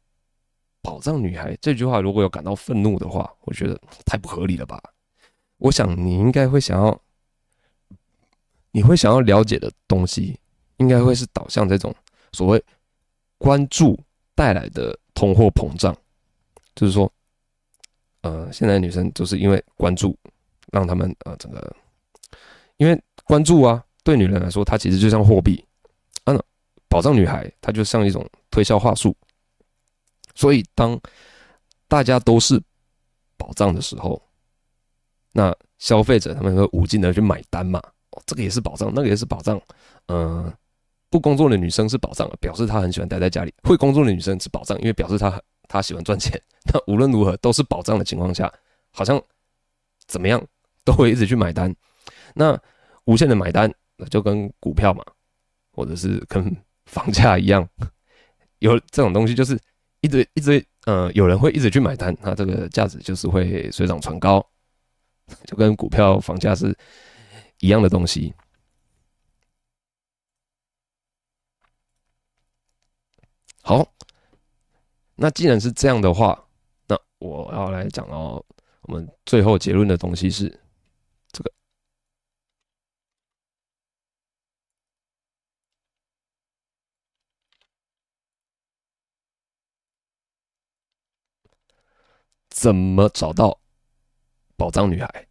[0.81, 4.81] 宝藏女孩这句话如果有感到愤怒的话，我觉得太不合理了吧？
[5.57, 6.99] 我想你应该会想要，
[8.71, 10.39] 你会想要了解的东西，
[10.77, 11.93] 应该会是导向这种
[12.31, 12.63] 所谓
[13.37, 13.99] 关注
[14.35, 15.95] 带来的通货膨胀，
[16.75, 17.11] 就是说。
[18.21, 20.17] 呃，现在女生就是因为关注，
[20.71, 21.75] 让他们呃整个，
[22.75, 25.63] 因为关注啊，对女人来说，它其实就像货币，
[26.25, 26.37] 嗯，
[26.89, 29.15] 宝藏女孩，她就像一种推销话术。
[30.33, 30.99] 所以当
[31.87, 32.61] 大家都是
[33.37, 34.21] 宝藏的时候，
[35.31, 37.81] 那消费者他们会无尽的去买单嘛。
[38.25, 39.61] 这个也是宝藏，那个也是宝藏。
[40.07, 40.51] 嗯、
[41.09, 45.81] 不工作的女生是宝藏，表示她很喜欢待在家里；会工作的女生是宝藏，因为表示她她。
[45.81, 46.41] 喜欢赚钱，
[46.73, 48.51] 那无论如何都是宝藏的情况下，
[48.91, 49.21] 好像
[50.07, 50.41] 怎么样
[50.85, 51.75] 都会一直去买单。
[52.33, 52.57] 那
[53.03, 55.03] 无限的买单，那就跟股票嘛，
[55.73, 56.55] 或者是跟
[56.85, 57.67] 房价一样，
[58.59, 59.59] 有这种东西就是
[59.99, 64.45] 一直一直，呃，有人会一直去买单，那这个价值就是会水涨船高，
[65.45, 66.73] 就跟股票、房价是
[67.59, 68.33] 一样的东西。
[73.61, 73.93] 好。
[75.19, 76.47] 那既然是这样的话，
[76.87, 78.45] 那我要来讲哦
[78.81, 80.47] 我们最后结论的东西是
[81.31, 81.51] 这个：
[92.49, 93.59] 怎么找到
[94.55, 95.26] 宝藏女孩？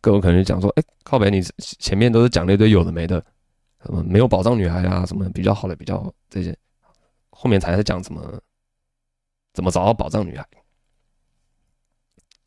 [0.00, 3.24] 各位可能就讲说，哎，靠北，你前面都是讲了一堆有的没的，
[3.84, 6.56] 什么没有宝藏女孩啊，什么比较好的，比较这些。
[7.30, 8.40] 后面才是讲怎么
[9.54, 10.46] 怎么找到宝藏女孩。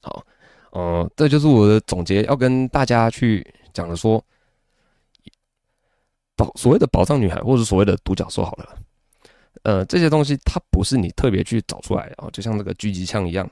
[0.02, 0.26] 好，
[0.72, 4.24] 呃，这就是我的总结，要跟大家去讲的说，
[6.36, 8.78] 宝所谓的宝藏女孩，或者所谓的独角兽，好了，
[9.64, 13.50] 呃，这些东西它不是你特别去找出来啊，就像那个狙击枪一样，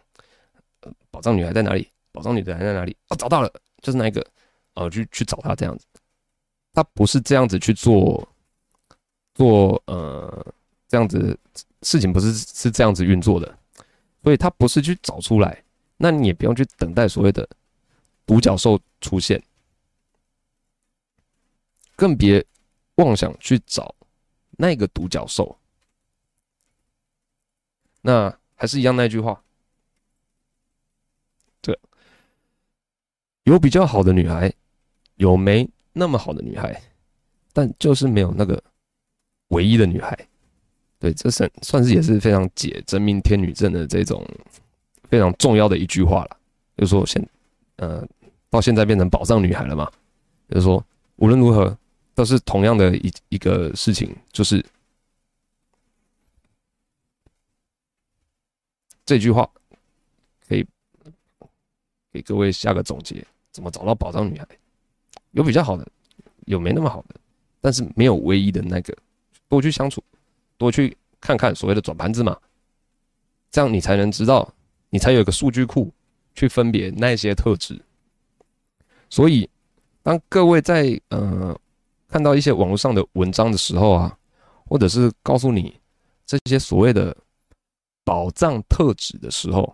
[0.82, 1.88] 呃，宝藏女孩在哪里？
[2.12, 2.98] 宝藏女孩在哪里？
[3.10, 4.26] 哦，找到了，就是那一个，
[4.74, 5.86] 呃，去去找他这样子，
[6.74, 8.28] 他不是这样子去做，
[9.34, 10.54] 做呃。
[10.92, 11.40] 这样子
[11.84, 13.60] 事情不是是这样子运作的，
[14.24, 15.64] 所以他不是去找出来，
[15.98, 17.48] 那你也不用去等待所谓的
[18.26, 19.40] 独角兽出现，
[21.96, 22.44] 更别
[22.96, 23.94] 妄想去找
[24.58, 25.60] 那个独角兽。
[28.02, 29.44] 那还是一样那句话，
[31.62, 31.80] 这
[33.44, 34.52] 有比较好的女孩，
[35.16, 36.80] 有没那么好的女孩，
[37.54, 38.62] 但就是没有那个
[39.50, 40.18] 唯一的女孩。
[41.00, 44.26] 对，这是算是也是非常解真命天女症的这种
[45.10, 46.38] 非常重要的一句话了。
[46.78, 47.30] 就是说现，
[47.78, 48.06] 呃，
[48.50, 49.90] 到现在变成宝藏女孩了嘛？
[50.50, 50.86] 就是说，
[51.16, 51.78] 无论如何
[52.14, 54.64] 都是同样的一一个事情，就是
[59.06, 59.50] 这句话
[62.20, 64.46] 给各位下个总结：怎么找到宝藏女孩？
[65.32, 65.88] 有比较好的，
[66.48, 67.16] 有没那么好的，
[67.62, 68.94] 但是没有唯一的那个，
[69.48, 70.04] 多去相处。
[70.58, 72.38] 多去看看所谓的转盘子嘛，
[73.50, 74.54] 这样你才能知道，
[74.90, 75.90] 你才有一个数据库
[76.36, 77.82] 去分别那些特质。
[79.10, 79.50] 所以，
[80.04, 81.58] 当各位在呃
[82.10, 84.18] 看到一些网络上的文章的时候啊，
[84.66, 85.80] 或者是告诉你
[86.26, 87.16] 这些所谓的
[88.04, 89.74] 宝藏特质的时候，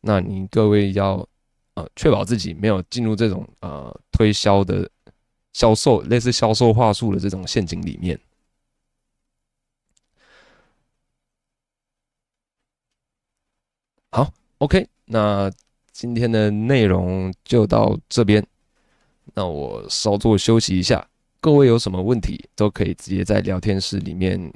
[0.00, 1.24] 那你各位要
[1.74, 4.88] 呃确保自己没有进入这种呃推销的
[5.52, 8.18] 销售类似销售话术的这种陷阱里面。
[14.10, 15.50] 好，OK，那
[15.90, 18.46] 今天的内容就到这边。
[19.34, 21.08] 那我稍作休息一下，
[21.40, 24.52] 各位有什么问题都可以直接在聊天室里面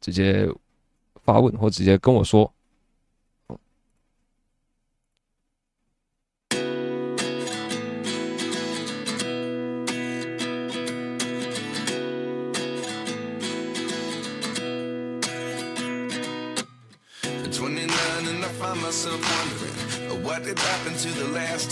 [0.00, 0.48] 直接
[1.24, 2.52] 发问，或直接跟我说。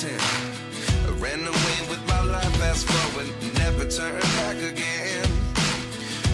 [0.02, 0.10] 10.
[0.10, 5.28] I ran away with my life, fast forward, never turn back again.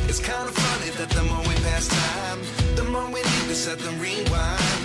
[0.08, 2.40] It's kind of funny that the more we pass time,
[2.76, 4.84] the more we need to set them rewind.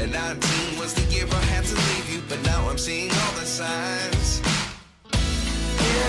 [0.00, 3.32] And 19 was the year I had to leave you, but now I'm seeing all
[3.38, 4.42] the signs.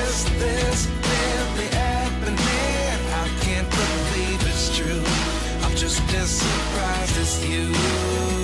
[0.01, 2.99] Is this really happening?
[3.21, 5.05] I can't believe it's true.
[5.61, 8.38] I'm just as surprised as you.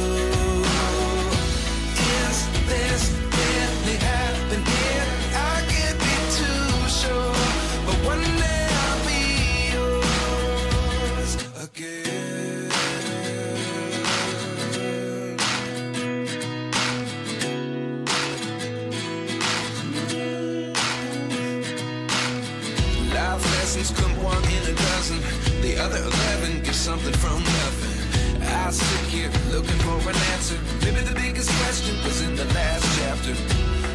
[29.51, 30.57] looking for an answer.
[30.83, 33.33] Maybe the biggest question was in the last chapter.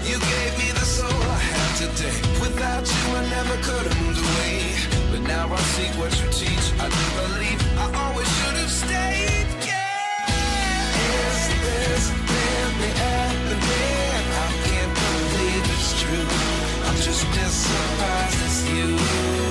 [0.09, 2.17] You gave me the soul I have today.
[2.41, 4.75] Without you, I never could have moved away.
[5.11, 6.67] But now I see what you teach.
[6.81, 9.47] I do believe I always should have stayed.
[9.67, 9.79] Yeah.
[11.23, 14.25] Is this really happening?
[14.35, 16.29] I can't believe it's true.
[16.89, 19.50] I'm just as surprised as you.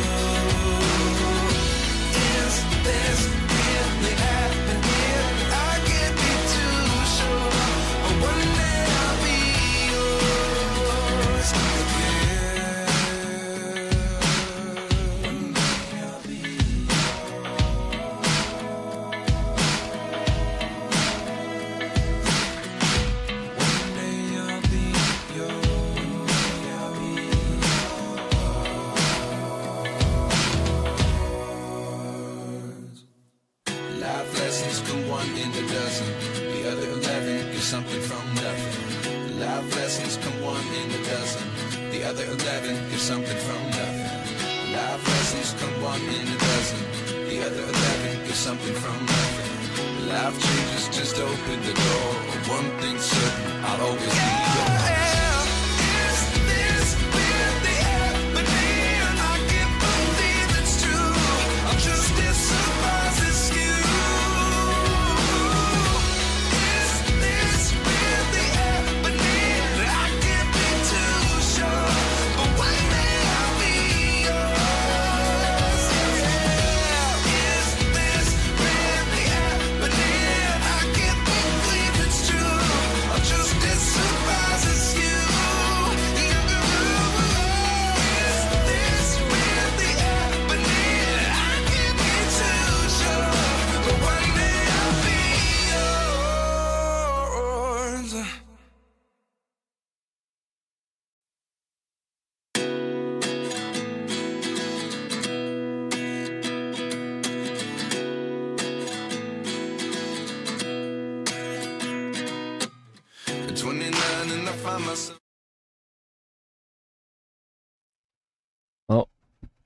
[118.88, 119.08] 好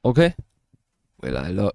[0.01, 0.34] ，OK，
[1.18, 1.74] 回来了。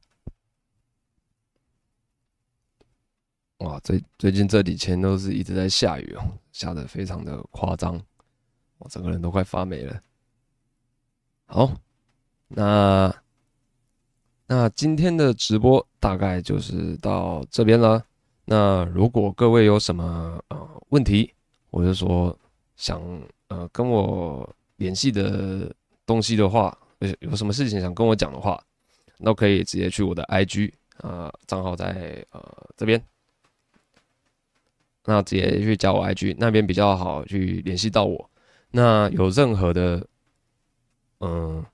[3.59, 8.01] 哇，最最近这几天都是一直在下雨哦，下的非常的夸张，
[8.79, 10.01] 我整个人都快发霉了。
[11.47, 11.73] 好，
[12.49, 13.13] 那
[14.47, 18.05] 那今天的直播大概就是到这边了。
[18.45, 21.35] 那如果各位有什么呃问题，
[21.71, 22.39] 或者说
[22.79, 23.03] 想
[23.49, 25.71] 呃跟我联系的
[26.07, 28.59] 东西的话，有有什么事情想跟我讲的话，
[29.19, 30.73] 那可以直接去我的 IG
[31.03, 32.43] 啊、呃、账号在呃
[32.75, 32.99] 这边。
[35.05, 38.31] 那直接去加我 IG 那边比较好去联系到我。
[38.71, 40.07] 那有任何的，
[41.21, 41.65] 嗯，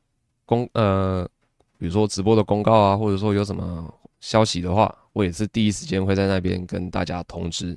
[0.46, 1.28] 公呃，
[1.76, 7.76] 比如说直播的公告啊，或者说有什么消息的话，我也是第一时间会在那边跟大家通知。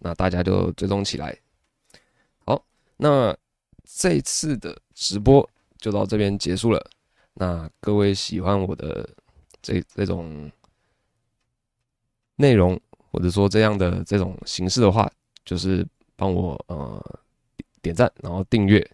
[0.00, 1.34] 那大家就追踪起来。
[3.00, 3.34] 那
[3.84, 5.48] 这次的直播
[5.78, 6.90] 就到这边结束了。
[7.32, 9.08] 那各位喜欢我的
[9.62, 10.50] 这这种
[12.36, 15.10] 内容，或者说这样的这种形式的话，
[15.44, 17.20] 就是帮我呃
[17.80, 18.86] 点赞，然后订阅，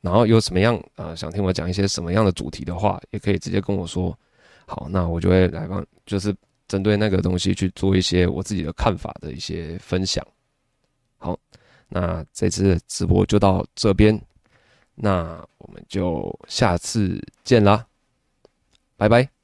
[0.00, 4.16] 然后有什么样呃想听我讲一些什么样的主题的话，也可以直接跟我说。
[4.66, 6.32] 好，那我就会来帮，就是
[6.68, 10.24] 针对那个东西去做一些我自己的看法的一些分享。
[11.18, 11.36] 好，
[11.90, 14.20] 那这次直播就到这边，
[14.94, 17.86] 那我们就下次见啦，
[18.96, 19.39] 拜拜。